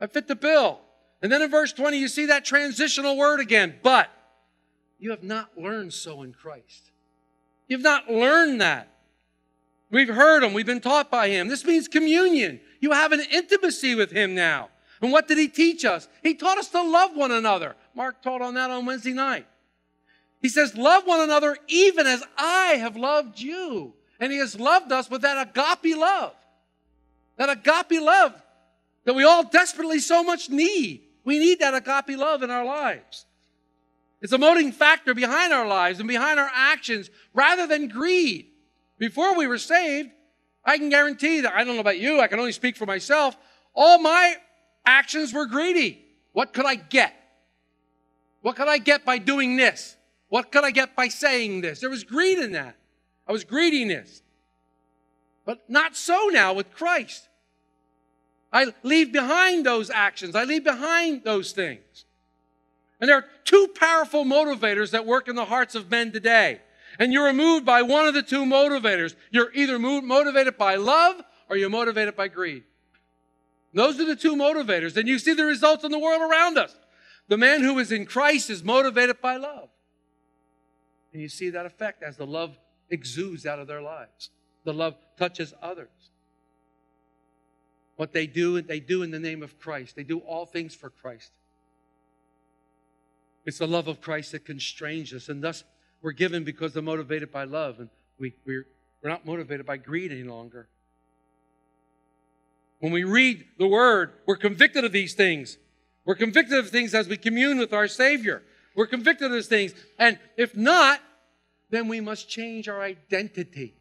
I 0.00 0.06
fit 0.06 0.28
the 0.28 0.36
bill. 0.36 0.80
And 1.20 1.30
then 1.30 1.42
in 1.42 1.50
verse 1.50 1.72
20, 1.72 1.98
you 1.98 2.08
see 2.08 2.26
that 2.26 2.44
transitional 2.44 3.16
word 3.16 3.40
again. 3.40 3.74
But 3.82 4.08
you 4.98 5.10
have 5.10 5.22
not 5.22 5.50
learned 5.56 5.92
so 5.92 6.22
in 6.22 6.32
Christ. 6.32 6.90
You've 7.68 7.82
not 7.82 8.10
learned 8.10 8.60
that. 8.60 8.88
We've 9.90 10.08
heard 10.08 10.42
him. 10.42 10.52
We've 10.52 10.66
been 10.66 10.80
taught 10.80 11.10
by 11.10 11.28
him. 11.28 11.48
This 11.48 11.64
means 11.64 11.88
communion. 11.88 12.60
You 12.80 12.92
have 12.92 13.12
an 13.12 13.22
intimacy 13.30 13.94
with 13.94 14.10
him 14.10 14.34
now. 14.34 14.70
And 15.00 15.12
what 15.12 15.28
did 15.28 15.38
he 15.38 15.48
teach 15.48 15.84
us? 15.84 16.08
He 16.22 16.34
taught 16.34 16.58
us 16.58 16.68
to 16.70 16.82
love 16.82 17.16
one 17.16 17.30
another. 17.30 17.76
Mark 17.94 18.22
taught 18.22 18.42
on 18.42 18.54
that 18.54 18.70
on 18.70 18.84
Wednesday 18.84 19.12
night. 19.12 19.46
He 20.40 20.48
says, 20.48 20.76
Love 20.76 21.04
one 21.06 21.20
another 21.20 21.56
even 21.68 22.06
as 22.06 22.22
I 22.36 22.74
have 22.80 22.96
loved 22.96 23.40
you. 23.40 23.94
And 24.20 24.32
he 24.32 24.38
has 24.38 24.58
loved 24.58 24.90
us 24.92 25.08
with 25.08 25.22
that 25.22 25.48
agape 25.48 25.96
love. 25.96 26.34
That 27.36 27.50
agape 27.50 28.00
love 28.02 28.34
that 29.04 29.14
we 29.14 29.24
all 29.24 29.44
desperately 29.44 30.00
so 30.00 30.22
much 30.22 30.50
need. 30.50 31.02
We 31.24 31.38
need 31.38 31.60
that 31.60 31.74
agape 31.74 32.18
love 32.18 32.42
in 32.42 32.50
our 32.50 32.64
lives. 32.64 33.26
It's 34.20 34.32
a 34.32 34.38
motivating 34.38 34.72
factor 34.72 35.14
behind 35.14 35.52
our 35.52 35.66
lives 35.66 36.00
and 36.00 36.08
behind 36.08 36.40
our 36.40 36.50
actions 36.52 37.10
rather 37.32 37.66
than 37.66 37.88
greed. 37.88 38.46
Before 38.98 39.36
we 39.36 39.46
were 39.46 39.58
saved, 39.58 40.10
I 40.64 40.76
can 40.76 40.88
guarantee 40.88 41.40
that 41.40 41.54
I 41.54 41.64
don't 41.64 41.74
know 41.74 41.80
about 41.80 41.98
you, 41.98 42.20
I 42.20 42.26
can 42.26 42.38
only 42.38 42.52
speak 42.52 42.76
for 42.76 42.86
myself. 42.86 43.36
All 43.74 43.98
my 43.98 44.36
actions 44.84 45.32
were 45.32 45.46
greedy. 45.46 46.04
What 46.32 46.52
could 46.52 46.66
I 46.66 46.74
get? 46.74 47.14
What 48.42 48.56
could 48.56 48.68
I 48.68 48.78
get 48.78 49.04
by 49.04 49.18
doing 49.18 49.56
this? 49.56 49.96
What 50.28 50.52
could 50.52 50.64
I 50.64 50.70
get 50.72 50.94
by 50.96 51.08
saying 51.08 51.60
this? 51.60 51.80
There 51.80 51.90
was 51.90 52.04
greed 52.04 52.38
in 52.38 52.52
that. 52.52 52.76
I 53.26 53.32
was 53.32 53.44
greediness. 53.44 54.22
But 55.44 55.70
not 55.70 55.96
so 55.96 56.28
now 56.30 56.52
with 56.52 56.74
Christ. 56.74 57.28
I 58.52 58.72
leave 58.82 59.12
behind 59.12 59.64
those 59.64 59.90
actions. 59.90 60.34
I 60.34 60.44
leave 60.44 60.64
behind 60.64 61.24
those 61.24 61.52
things. 61.52 62.04
And 63.00 63.08
there 63.08 63.16
are 63.16 63.24
two 63.44 63.68
powerful 63.74 64.24
motivators 64.24 64.90
that 64.90 65.06
work 65.06 65.28
in 65.28 65.36
the 65.36 65.44
hearts 65.44 65.74
of 65.74 65.90
men 65.90 66.12
today. 66.12 66.60
And 66.98 67.12
you're 67.12 67.32
moved 67.32 67.64
by 67.64 67.82
one 67.82 68.06
of 68.06 68.14
the 68.14 68.22
two 68.22 68.44
motivators. 68.44 69.14
You're 69.30 69.52
either 69.54 69.78
motivated 69.78 70.58
by 70.58 70.76
love 70.76 71.20
or 71.48 71.56
you're 71.56 71.70
motivated 71.70 72.16
by 72.16 72.28
greed. 72.28 72.64
Those 73.72 74.00
are 74.00 74.06
the 74.06 74.16
two 74.16 74.34
motivators. 74.34 74.96
And 74.96 75.06
you 75.06 75.18
see 75.18 75.34
the 75.34 75.44
results 75.44 75.84
in 75.84 75.92
the 75.92 75.98
world 75.98 76.22
around 76.22 76.58
us. 76.58 76.74
The 77.28 77.36
man 77.36 77.62
who 77.62 77.78
is 77.78 77.92
in 77.92 78.06
Christ 78.06 78.50
is 78.50 78.64
motivated 78.64 79.20
by 79.20 79.36
love. 79.36 79.68
And 81.12 81.22
you 81.22 81.28
see 81.28 81.50
that 81.50 81.66
effect 81.66 82.02
as 82.02 82.16
the 82.16 82.26
love 82.26 82.58
exudes 82.90 83.46
out 83.46 83.58
of 83.58 83.66
their 83.66 83.82
lives. 83.82 84.30
The 84.64 84.72
love 84.72 84.96
touches 85.18 85.54
others. 85.62 85.88
What 87.96 88.12
they 88.12 88.26
do, 88.26 88.60
they 88.62 88.80
do 88.80 89.02
in 89.02 89.10
the 89.10 89.18
name 89.18 89.42
of 89.42 89.58
Christ. 89.58 89.96
They 89.96 90.04
do 90.04 90.18
all 90.20 90.46
things 90.46 90.74
for 90.74 90.90
Christ. 90.90 91.32
It's 93.48 93.56
the 93.56 93.66
love 93.66 93.88
of 93.88 94.02
Christ 94.02 94.32
that 94.32 94.44
constrains 94.44 95.14
us, 95.14 95.30
and 95.30 95.42
thus 95.42 95.64
we're 96.02 96.12
given 96.12 96.44
because 96.44 96.74
they're 96.74 96.82
motivated 96.82 97.32
by 97.32 97.44
love, 97.44 97.80
and 97.80 97.88
we, 98.20 98.34
we're, 98.44 98.66
we're 99.02 99.08
not 99.08 99.24
motivated 99.24 99.64
by 99.64 99.78
greed 99.78 100.12
any 100.12 100.22
longer. 100.22 100.68
When 102.80 102.92
we 102.92 103.04
read 103.04 103.46
the 103.58 103.66
Word, 103.66 104.12
we're 104.26 104.36
convicted 104.36 104.84
of 104.84 104.92
these 104.92 105.14
things. 105.14 105.56
We're 106.04 106.14
convicted 106.14 106.58
of 106.58 106.68
things 106.68 106.92
as 106.92 107.08
we 107.08 107.16
commune 107.16 107.56
with 107.56 107.72
our 107.72 107.88
Savior. 107.88 108.42
We're 108.76 108.86
convicted 108.86 109.28
of 109.28 109.32
these 109.32 109.46
things. 109.46 109.72
And 109.98 110.18
if 110.36 110.54
not, 110.54 111.00
then 111.70 111.88
we 111.88 112.02
must 112.02 112.28
change 112.28 112.68
our 112.68 112.82
identity. 112.82 113.78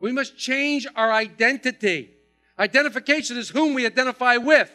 We 0.00 0.12
must 0.12 0.36
change 0.36 0.86
our 0.94 1.10
identity. 1.10 2.10
Identification 2.58 3.38
is 3.38 3.48
whom 3.48 3.72
we 3.72 3.86
identify 3.86 4.36
with. 4.36 4.70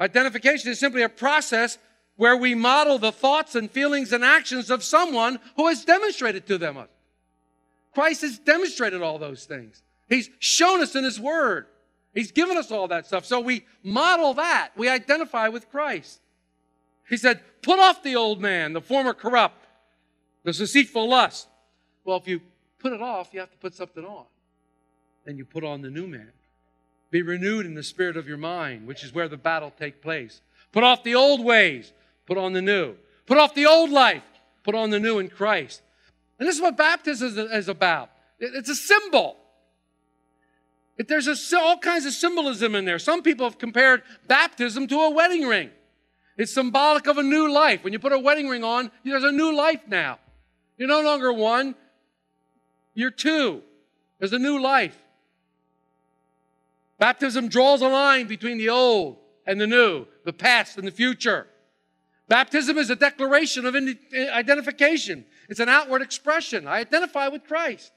Identification 0.00 0.72
is 0.72 0.80
simply 0.80 1.02
a 1.02 1.08
process 1.08 1.78
where 2.16 2.36
we 2.36 2.54
model 2.54 2.98
the 2.98 3.12
thoughts 3.12 3.54
and 3.54 3.70
feelings 3.70 4.12
and 4.12 4.24
actions 4.24 4.70
of 4.70 4.82
someone 4.82 5.38
who 5.56 5.68
has 5.68 5.84
demonstrated 5.84 6.46
to 6.46 6.58
them. 6.58 6.78
Christ 7.92 8.22
has 8.22 8.38
demonstrated 8.38 9.02
all 9.02 9.18
those 9.18 9.44
things. 9.44 9.82
He's 10.08 10.30
shown 10.38 10.82
us 10.82 10.94
in 10.94 11.04
His 11.04 11.18
Word. 11.18 11.66
He's 12.12 12.30
given 12.30 12.56
us 12.56 12.70
all 12.70 12.88
that 12.88 13.06
stuff. 13.06 13.24
So 13.24 13.40
we 13.40 13.66
model 13.82 14.34
that. 14.34 14.70
We 14.76 14.88
identify 14.88 15.48
with 15.48 15.70
Christ. 15.70 16.20
He 17.08 17.16
said, 17.16 17.40
put 17.62 17.78
off 17.78 18.02
the 18.02 18.16
old 18.16 18.40
man, 18.40 18.72
the 18.72 18.80
former 18.80 19.14
corrupt, 19.14 19.66
the 20.44 20.52
deceitful 20.52 21.08
lust. 21.08 21.48
Well, 22.04 22.16
if 22.16 22.28
you 22.28 22.40
put 22.78 22.92
it 22.92 23.02
off, 23.02 23.30
you 23.32 23.40
have 23.40 23.50
to 23.50 23.58
put 23.58 23.74
something 23.74 24.04
on 24.04 24.24
then 25.24 25.38
you 25.38 25.44
put 25.44 25.64
on 25.64 25.82
the 25.82 25.90
new 25.90 26.06
man. 26.06 26.30
Be 27.10 27.22
renewed 27.22 27.66
in 27.66 27.74
the 27.74 27.82
spirit 27.82 28.16
of 28.16 28.28
your 28.28 28.36
mind, 28.36 28.86
which 28.86 29.04
is 29.04 29.14
where 29.14 29.28
the 29.28 29.36
battle 29.36 29.72
takes 29.78 29.98
place. 29.98 30.40
Put 30.72 30.84
off 30.84 31.04
the 31.04 31.14
old 31.14 31.44
ways, 31.44 31.92
put 32.26 32.38
on 32.38 32.52
the 32.52 32.62
new. 32.62 32.96
Put 33.26 33.38
off 33.38 33.54
the 33.54 33.66
old 33.66 33.90
life, 33.90 34.22
put 34.62 34.74
on 34.74 34.90
the 34.90 35.00
new 35.00 35.18
in 35.18 35.28
Christ. 35.28 35.82
And 36.38 36.48
this 36.48 36.56
is 36.56 36.62
what 36.62 36.76
baptism 36.76 37.38
is 37.52 37.68
about. 37.68 38.10
It's 38.38 38.68
a 38.68 38.74
symbol. 38.74 39.36
There's 40.96 41.26
a, 41.26 41.58
all 41.58 41.78
kinds 41.78 42.06
of 42.06 42.12
symbolism 42.12 42.74
in 42.74 42.84
there. 42.84 42.98
Some 42.98 43.22
people 43.22 43.46
have 43.46 43.58
compared 43.58 44.02
baptism 44.28 44.86
to 44.88 45.00
a 45.00 45.10
wedding 45.10 45.46
ring. 45.46 45.70
It's 46.36 46.52
symbolic 46.52 47.06
of 47.06 47.18
a 47.18 47.22
new 47.22 47.52
life. 47.52 47.84
When 47.84 47.92
you 47.92 47.98
put 47.98 48.12
a 48.12 48.18
wedding 48.18 48.48
ring 48.48 48.64
on, 48.64 48.90
there's 49.04 49.24
a 49.24 49.32
new 49.32 49.56
life 49.56 49.82
now. 49.86 50.18
You're 50.76 50.88
no 50.88 51.00
longer 51.00 51.32
one, 51.32 51.74
you're 52.94 53.10
two. 53.10 53.62
There's 54.18 54.32
a 54.32 54.38
new 54.38 54.60
life. 54.60 54.96
Baptism 56.98 57.48
draws 57.48 57.82
a 57.82 57.88
line 57.88 58.26
between 58.26 58.58
the 58.58 58.68
old 58.68 59.18
and 59.46 59.60
the 59.60 59.66
new, 59.66 60.06
the 60.24 60.32
past 60.32 60.78
and 60.78 60.86
the 60.86 60.92
future. 60.92 61.46
Baptism 62.28 62.78
is 62.78 62.88
a 62.88 62.96
declaration 62.96 63.66
of 63.66 63.76
identification. 63.76 65.26
It's 65.48 65.60
an 65.60 65.68
outward 65.68 66.00
expression. 66.00 66.66
I 66.66 66.78
identify 66.78 67.28
with 67.28 67.44
Christ. 67.44 67.92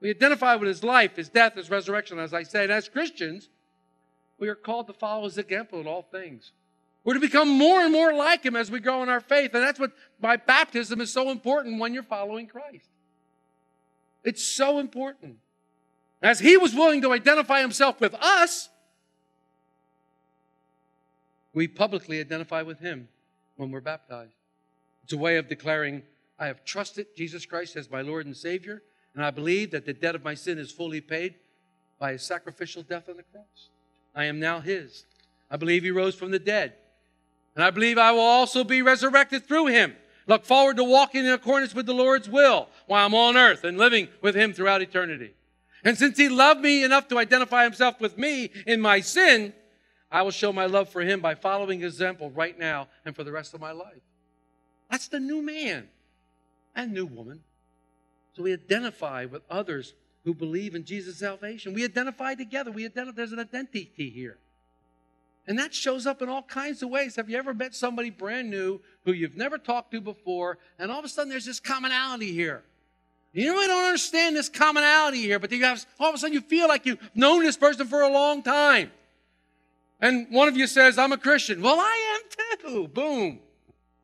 We 0.00 0.10
identify 0.10 0.56
with 0.56 0.68
his 0.68 0.82
life, 0.82 1.16
his 1.16 1.28
death, 1.28 1.54
his 1.54 1.70
resurrection, 1.70 2.18
as 2.18 2.34
I 2.34 2.42
said. 2.42 2.70
As 2.70 2.88
Christians, 2.88 3.48
we 4.38 4.48
are 4.48 4.54
called 4.54 4.88
to 4.88 4.92
follow 4.92 5.24
his 5.24 5.38
example 5.38 5.80
in 5.80 5.86
all 5.86 6.02
things. 6.02 6.52
We're 7.04 7.14
to 7.14 7.20
become 7.20 7.48
more 7.48 7.80
and 7.80 7.92
more 7.92 8.12
like 8.12 8.44
him 8.44 8.56
as 8.56 8.70
we 8.70 8.80
grow 8.80 9.02
in 9.02 9.08
our 9.08 9.20
faith. 9.20 9.54
And 9.54 9.62
that's 9.62 9.78
what 9.78 9.92
by 10.20 10.36
baptism 10.36 11.00
is 11.00 11.12
so 11.12 11.30
important 11.30 11.78
when 11.78 11.94
you're 11.94 12.02
following 12.02 12.46
Christ. 12.46 12.88
It's 14.24 14.44
so 14.44 14.78
important. 14.78 15.36
As 16.22 16.40
he 16.40 16.56
was 16.56 16.74
willing 16.74 17.00
to 17.02 17.12
identify 17.12 17.60
himself 17.60 18.00
with 18.00 18.14
us, 18.14 18.68
we 21.54 21.68
publicly 21.68 22.20
identify 22.20 22.62
with 22.62 22.80
him 22.80 23.08
when 23.60 23.70
we're 23.70 23.80
baptized. 23.82 24.32
It's 25.04 25.12
a 25.12 25.18
way 25.18 25.36
of 25.36 25.46
declaring, 25.46 26.02
I 26.38 26.46
have 26.46 26.64
trusted 26.64 27.08
Jesus 27.14 27.44
Christ 27.44 27.76
as 27.76 27.90
my 27.90 28.00
Lord 28.00 28.24
and 28.24 28.34
Savior, 28.34 28.82
and 29.14 29.22
I 29.22 29.30
believe 29.30 29.70
that 29.72 29.84
the 29.84 29.92
debt 29.92 30.14
of 30.14 30.24
my 30.24 30.32
sin 30.32 30.58
is 30.58 30.72
fully 30.72 31.02
paid 31.02 31.34
by 31.98 32.12
his 32.12 32.22
sacrificial 32.22 32.82
death 32.82 33.10
on 33.10 33.18
the 33.18 33.22
cross. 33.22 33.68
I 34.14 34.24
am 34.24 34.40
now 34.40 34.60
his. 34.60 35.04
I 35.50 35.58
believe 35.58 35.82
he 35.82 35.90
rose 35.90 36.14
from 36.14 36.30
the 36.30 36.38
dead. 36.38 36.72
And 37.54 37.62
I 37.62 37.70
believe 37.70 37.98
I 37.98 38.12
will 38.12 38.20
also 38.20 38.64
be 38.64 38.80
resurrected 38.80 39.46
through 39.46 39.66
him. 39.66 39.94
Look 40.26 40.46
forward 40.46 40.78
to 40.78 40.84
walking 40.84 41.26
in 41.26 41.32
accordance 41.32 41.74
with 41.74 41.84
the 41.84 41.92
Lord's 41.92 42.30
will 42.30 42.68
while 42.86 43.04
I'm 43.04 43.14
on 43.14 43.36
earth 43.36 43.64
and 43.64 43.76
living 43.76 44.08
with 44.22 44.34
him 44.34 44.54
throughout 44.54 44.80
eternity. 44.80 45.34
And 45.84 45.98
since 45.98 46.16
he 46.16 46.30
loved 46.30 46.60
me 46.60 46.82
enough 46.82 47.08
to 47.08 47.18
identify 47.18 47.64
himself 47.64 48.00
with 48.00 48.16
me 48.16 48.50
in 48.66 48.80
my 48.80 49.00
sin, 49.00 49.52
I 50.10 50.22
will 50.22 50.30
show 50.30 50.52
my 50.52 50.66
love 50.66 50.88
for 50.88 51.02
him 51.02 51.20
by 51.20 51.34
following 51.34 51.80
his 51.80 51.94
example 51.94 52.30
right 52.30 52.58
now 52.58 52.88
and 53.04 53.14
for 53.14 53.24
the 53.24 53.32
rest 53.32 53.54
of 53.54 53.60
my 53.60 53.72
life. 53.72 54.02
That's 54.90 55.08
the 55.08 55.20
new 55.20 55.40
man 55.40 55.88
and 56.74 56.92
new 56.92 57.06
woman. 57.06 57.40
So 58.32 58.42
we 58.42 58.52
identify 58.52 59.26
with 59.26 59.42
others 59.48 59.94
who 60.24 60.34
believe 60.34 60.74
in 60.74 60.84
Jesus' 60.84 61.18
salvation. 61.18 61.74
We 61.74 61.84
identify 61.84 62.34
together. 62.34 62.70
We 62.70 62.84
identify, 62.84 63.16
there's 63.16 63.32
an 63.32 63.38
identity 63.38 63.92
here. 63.94 64.38
And 65.46 65.58
that 65.58 65.74
shows 65.74 66.06
up 66.06 66.22
in 66.22 66.28
all 66.28 66.42
kinds 66.42 66.82
of 66.82 66.90
ways. 66.90 67.16
Have 67.16 67.30
you 67.30 67.36
ever 67.36 67.54
met 67.54 67.74
somebody 67.74 68.10
brand 68.10 68.50
new 68.50 68.80
who 69.04 69.12
you've 69.12 69.36
never 69.36 69.58
talked 69.58 69.90
to 69.92 70.00
before, 70.00 70.58
and 70.78 70.92
all 70.92 70.98
of 70.98 71.04
a 71.04 71.08
sudden 71.08 71.30
there's 71.30 71.46
this 71.46 71.60
commonality 71.60 72.32
here? 72.32 72.62
You 73.32 73.52
really 73.52 73.68
don't 73.68 73.84
understand 73.84 74.36
this 74.36 74.48
commonality 74.48 75.18
here, 75.18 75.38
but 75.38 75.50
you 75.52 75.64
have, 75.64 75.84
all 75.98 76.08
of 76.08 76.14
a 76.14 76.18
sudden 76.18 76.34
you 76.34 76.40
feel 76.40 76.68
like 76.68 76.84
you've 76.84 77.00
known 77.14 77.42
this 77.42 77.56
person 77.56 77.86
for 77.86 78.02
a 78.02 78.08
long 78.08 78.42
time. 78.42 78.90
And 80.00 80.26
one 80.30 80.48
of 80.48 80.56
you 80.56 80.66
says, 80.66 80.98
I'm 80.98 81.12
a 81.12 81.18
Christian. 81.18 81.60
Well, 81.60 81.78
I 81.78 82.20
am 82.20 82.58
too. 82.58 82.88
Boom. 82.88 83.40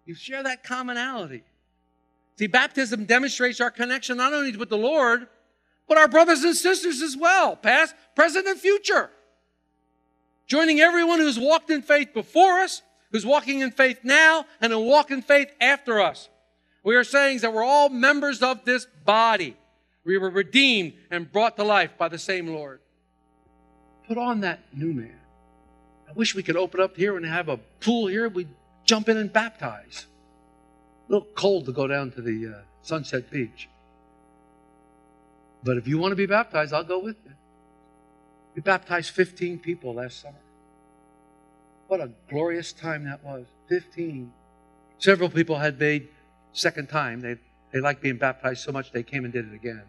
You 0.05 0.15
share 0.15 0.43
that 0.43 0.63
commonality. 0.63 1.43
See, 2.39 2.47
baptism 2.47 3.07
demonstrates 3.07 3.61
our 3.61 3.71
connection 3.71 4.19
not 4.19 4.33
only 4.33 4.57
with 4.57 4.69
the 4.69 4.77
Lord, 4.77 5.27
but 5.89 5.99
our 5.99 6.09
brothers 6.09 6.45
and 6.45 6.55
sisters 6.55 7.01
as 7.01 7.17
well, 7.17 7.57
past, 7.57 7.95
present, 8.15 8.47
and 8.47 8.59
future. 8.59 9.11
Joining 10.47 10.81
everyone 10.81 11.19
who's 11.19 11.39
walked 11.39 11.71
in 11.71 11.83
faith 11.83 12.13
before 12.13 12.61
us, 12.61 12.83
who's 13.11 13.25
walking 13.25 13.61
in 13.61 13.71
faith 13.71 14.01
now, 14.03 14.45
and 14.61 14.73
who 14.73 14.81
walk 14.81 15.11
in 15.11 15.23
faith 15.23 15.51
after 15.61 16.01
us. 16.01 16.29
We 16.85 16.95
are 16.95 17.05
saying 17.05 17.39
that 17.39 17.53
we're 17.53 17.65
all 17.65 17.89
members 17.89 18.43
of 18.43 18.65
this 18.65 18.87
body. 19.05 19.57
We 20.05 20.19
were 20.19 20.31
redeemed 20.31 20.93
and 21.11 21.31
brought 21.31 21.57
to 21.57 21.65
life 21.65 21.99
by 21.99 22.09
the 22.09 22.19
same 22.19 22.49
Lord. 22.49 22.81
Put 24.07 24.19
on 24.19 24.41
that 24.41 24.61
new 24.73 24.93
man. 24.93 25.19
I 26.09 26.13
wish 26.13 26.35
we 26.35 26.43
could 26.43 26.57
open 26.57 26.81
up 26.81 26.97
here 26.97 27.17
and 27.17 27.27
have 27.27 27.49
a 27.49 27.57
pool 27.81 28.07
here. 28.07 28.29
We'd 28.29 28.49
jump 28.85 29.09
in 29.09 29.17
and 29.17 29.33
baptize. 29.33 30.07
A 31.09 31.13
little 31.13 31.29
cold 31.35 31.67
to 31.67 31.73
go 31.73 31.87
down 31.87 32.11
to 32.13 32.23
the 32.23 32.55
uh, 32.55 32.59
Sunset 32.83 33.31
Beach. 33.31 33.69
But 35.63 35.77
if 35.77 35.89
you 35.89 35.99
want 35.99 36.13
to 36.13 36.17
be 36.17 36.27
baptized, 36.27 36.73
I'll 36.73 36.85
go 36.85 36.99
with 36.99 37.17
you. 37.25 37.33
We 38.55 38.63
baptized 38.63 39.11
15 39.11 39.59
people 39.59 39.95
last 39.95 40.21
summer. 40.21 40.37
What 41.89 42.01
a 42.01 42.11
glorious 42.31 42.73
time 42.73 43.05
that 43.05 43.23
was. 43.23 43.47
15. 43.69 44.33
Several 44.99 45.29
people 45.29 45.59
had 45.59 45.79
made 45.79 46.09
second 46.53 46.89
time. 46.89 47.21
They, 47.21 47.37
they 47.73 47.81
liked 47.81 48.01
being 48.01 48.17
baptized 48.17 48.65
so 48.65 48.73
much 48.73 48.93
they 48.93 49.03
came 49.03 49.25
and 49.25 49.33
did 49.33 49.47
it 49.47 49.55
again. 49.55 49.83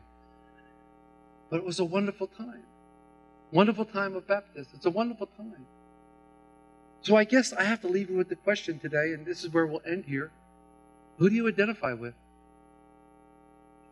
But 1.49 1.57
it 1.57 1.63
was 1.63 1.79
a 1.79 1.85
wonderful 1.85 2.27
time. 2.27 2.63
Wonderful 3.51 3.85
time 3.85 4.15
of 4.15 4.27
baptism. 4.27 4.73
It's 4.75 4.85
a 4.85 4.89
wonderful 4.89 5.27
time. 5.27 5.65
So 7.01 7.15
I 7.15 7.23
guess 7.23 7.53
I 7.53 7.63
have 7.63 7.81
to 7.81 7.87
leave 7.87 8.09
you 8.09 8.17
with 8.17 8.29
the 8.29 8.35
question 8.35 8.79
today, 8.79 9.13
and 9.13 9.25
this 9.25 9.43
is 9.43 9.53
where 9.53 9.65
we'll 9.65 9.81
end 9.85 10.05
here. 10.05 10.31
Who 11.17 11.29
do 11.29 11.35
you 11.35 11.47
identify 11.47 11.93
with? 11.93 12.13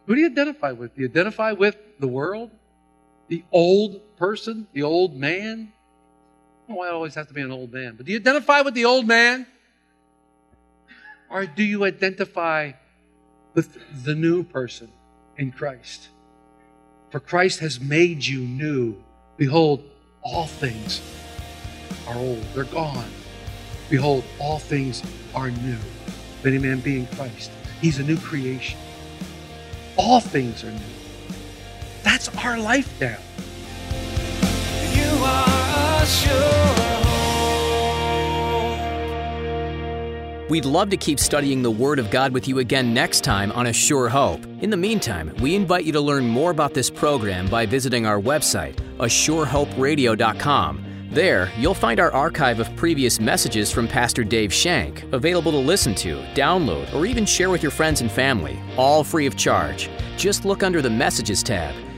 Who 0.05 0.15
do 0.15 0.21
you 0.21 0.27
identify 0.27 0.71
with? 0.71 0.95
Do 0.95 1.01
you 1.01 1.07
identify 1.07 1.53
with 1.53 1.77
the 1.99 2.07
world? 2.07 2.51
The 3.27 3.43
old 3.51 4.01
person? 4.17 4.67
The 4.73 4.83
old 4.83 5.15
man? 5.15 5.71
Oh, 6.69 6.81
I 6.81 6.89
always 6.89 7.15
have 7.15 7.27
to 7.27 7.33
be 7.33 7.41
an 7.41 7.51
old 7.51 7.71
man. 7.71 7.95
But 7.95 8.05
do 8.05 8.11
you 8.11 8.19
identify 8.19 8.61
with 8.61 8.73
the 8.73 8.85
old 8.85 9.07
man? 9.07 9.47
Or 11.29 11.45
do 11.45 11.63
you 11.63 11.85
identify 11.85 12.73
with 13.53 13.77
the 14.03 14.13
new 14.13 14.43
person 14.43 14.91
in 15.37 15.51
Christ? 15.51 16.09
For 17.09 17.19
Christ 17.19 17.59
has 17.59 17.79
made 17.79 18.25
you 18.25 18.41
new. 18.41 19.01
Behold, 19.37 19.83
all 20.21 20.47
things 20.47 21.01
are 22.07 22.15
old, 22.15 22.41
they're 22.53 22.65
gone. 22.65 23.09
Behold, 23.89 24.23
all 24.39 24.59
things 24.59 25.03
are 25.33 25.51
new. 25.51 25.77
If 26.39 26.45
any 26.45 26.57
man 26.57 26.79
be 26.79 26.99
in 26.99 27.07
Christ, 27.07 27.51
he's 27.81 27.99
a 27.99 28.03
new 28.03 28.17
creation. 28.17 28.79
All 29.97 30.19
things 30.19 30.63
are 30.63 30.71
new. 30.71 30.79
That's 32.03 32.27
our 32.37 32.57
life 32.57 32.99
now. 32.99 33.17
You 34.93 35.23
are 35.23 36.01
a 36.01 36.05
sure 36.05 36.31
hope. 36.31 36.95
We'd 40.49 40.65
love 40.65 40.89
to 40.91 40.97
keep 40.97 41.19
studying 41.19 41.63
the 41.63 41.71
Word 41.71 41.97
of 41.97 42.11
God 42.11 42.31
with 42.31 42.47
you 42.47 42.59
again 42.59 42.93
next 42.93 43.23
time 43.23 43.51
on 43.53 43.65
A 43.67 43.73
Sure 43.73 44.09
Hope. 44.09 44.45
In 44.61 44.69
the 44.69 44.77
meantime, 44.77 45.33
we 45.39 45.55
invite 45.55 45.85
you 45.85 45.91
to 45.93 46.01
learn 46.01 46.27
more 46.27 46.51
about 46.51 46.75
this 46.75 46.89
program 46.89 47.47
by 47.47 47.65
visiting 47.65 48.05
our 48.05 48.19
website, 48.19 48.75
ASureHopeRadio.com. 48.99 50.94
There, 51.15 51.49
you'll 51.57 51.73
find 51.73 52.01
our 52.01 52.11
archive 52.11 52.59
of 52.59 52.75
previous 52.75 53.21
messages 53.21 53.71
from 53.71 53.87
Pastor 53.87 54.25
Dave 54.25 54.53
Shank, 54.53 55.05
available 55.13 55.53
to 55.53 55.57
listen 55.57 55.95
to, 55.95 56.17
download, 56.33 56.93
or 56.93 57.05
even 57.05 57.25
share 57.25 57.49
with 57.49 57.63
your 57.63 57.71
friends 57.71 58.01
and 58.01 58.11
family, 58.11 58.59
all 58.75 59.01
free 59.01 59.25
of 59.25 59.37
charge. 59.37 59.89
Just 60.17 60.43
look 60.43 60.61
under 60.61 60.81
the 60.81 60.89
Messages 60.89 61.41
tab. 61.41 61.73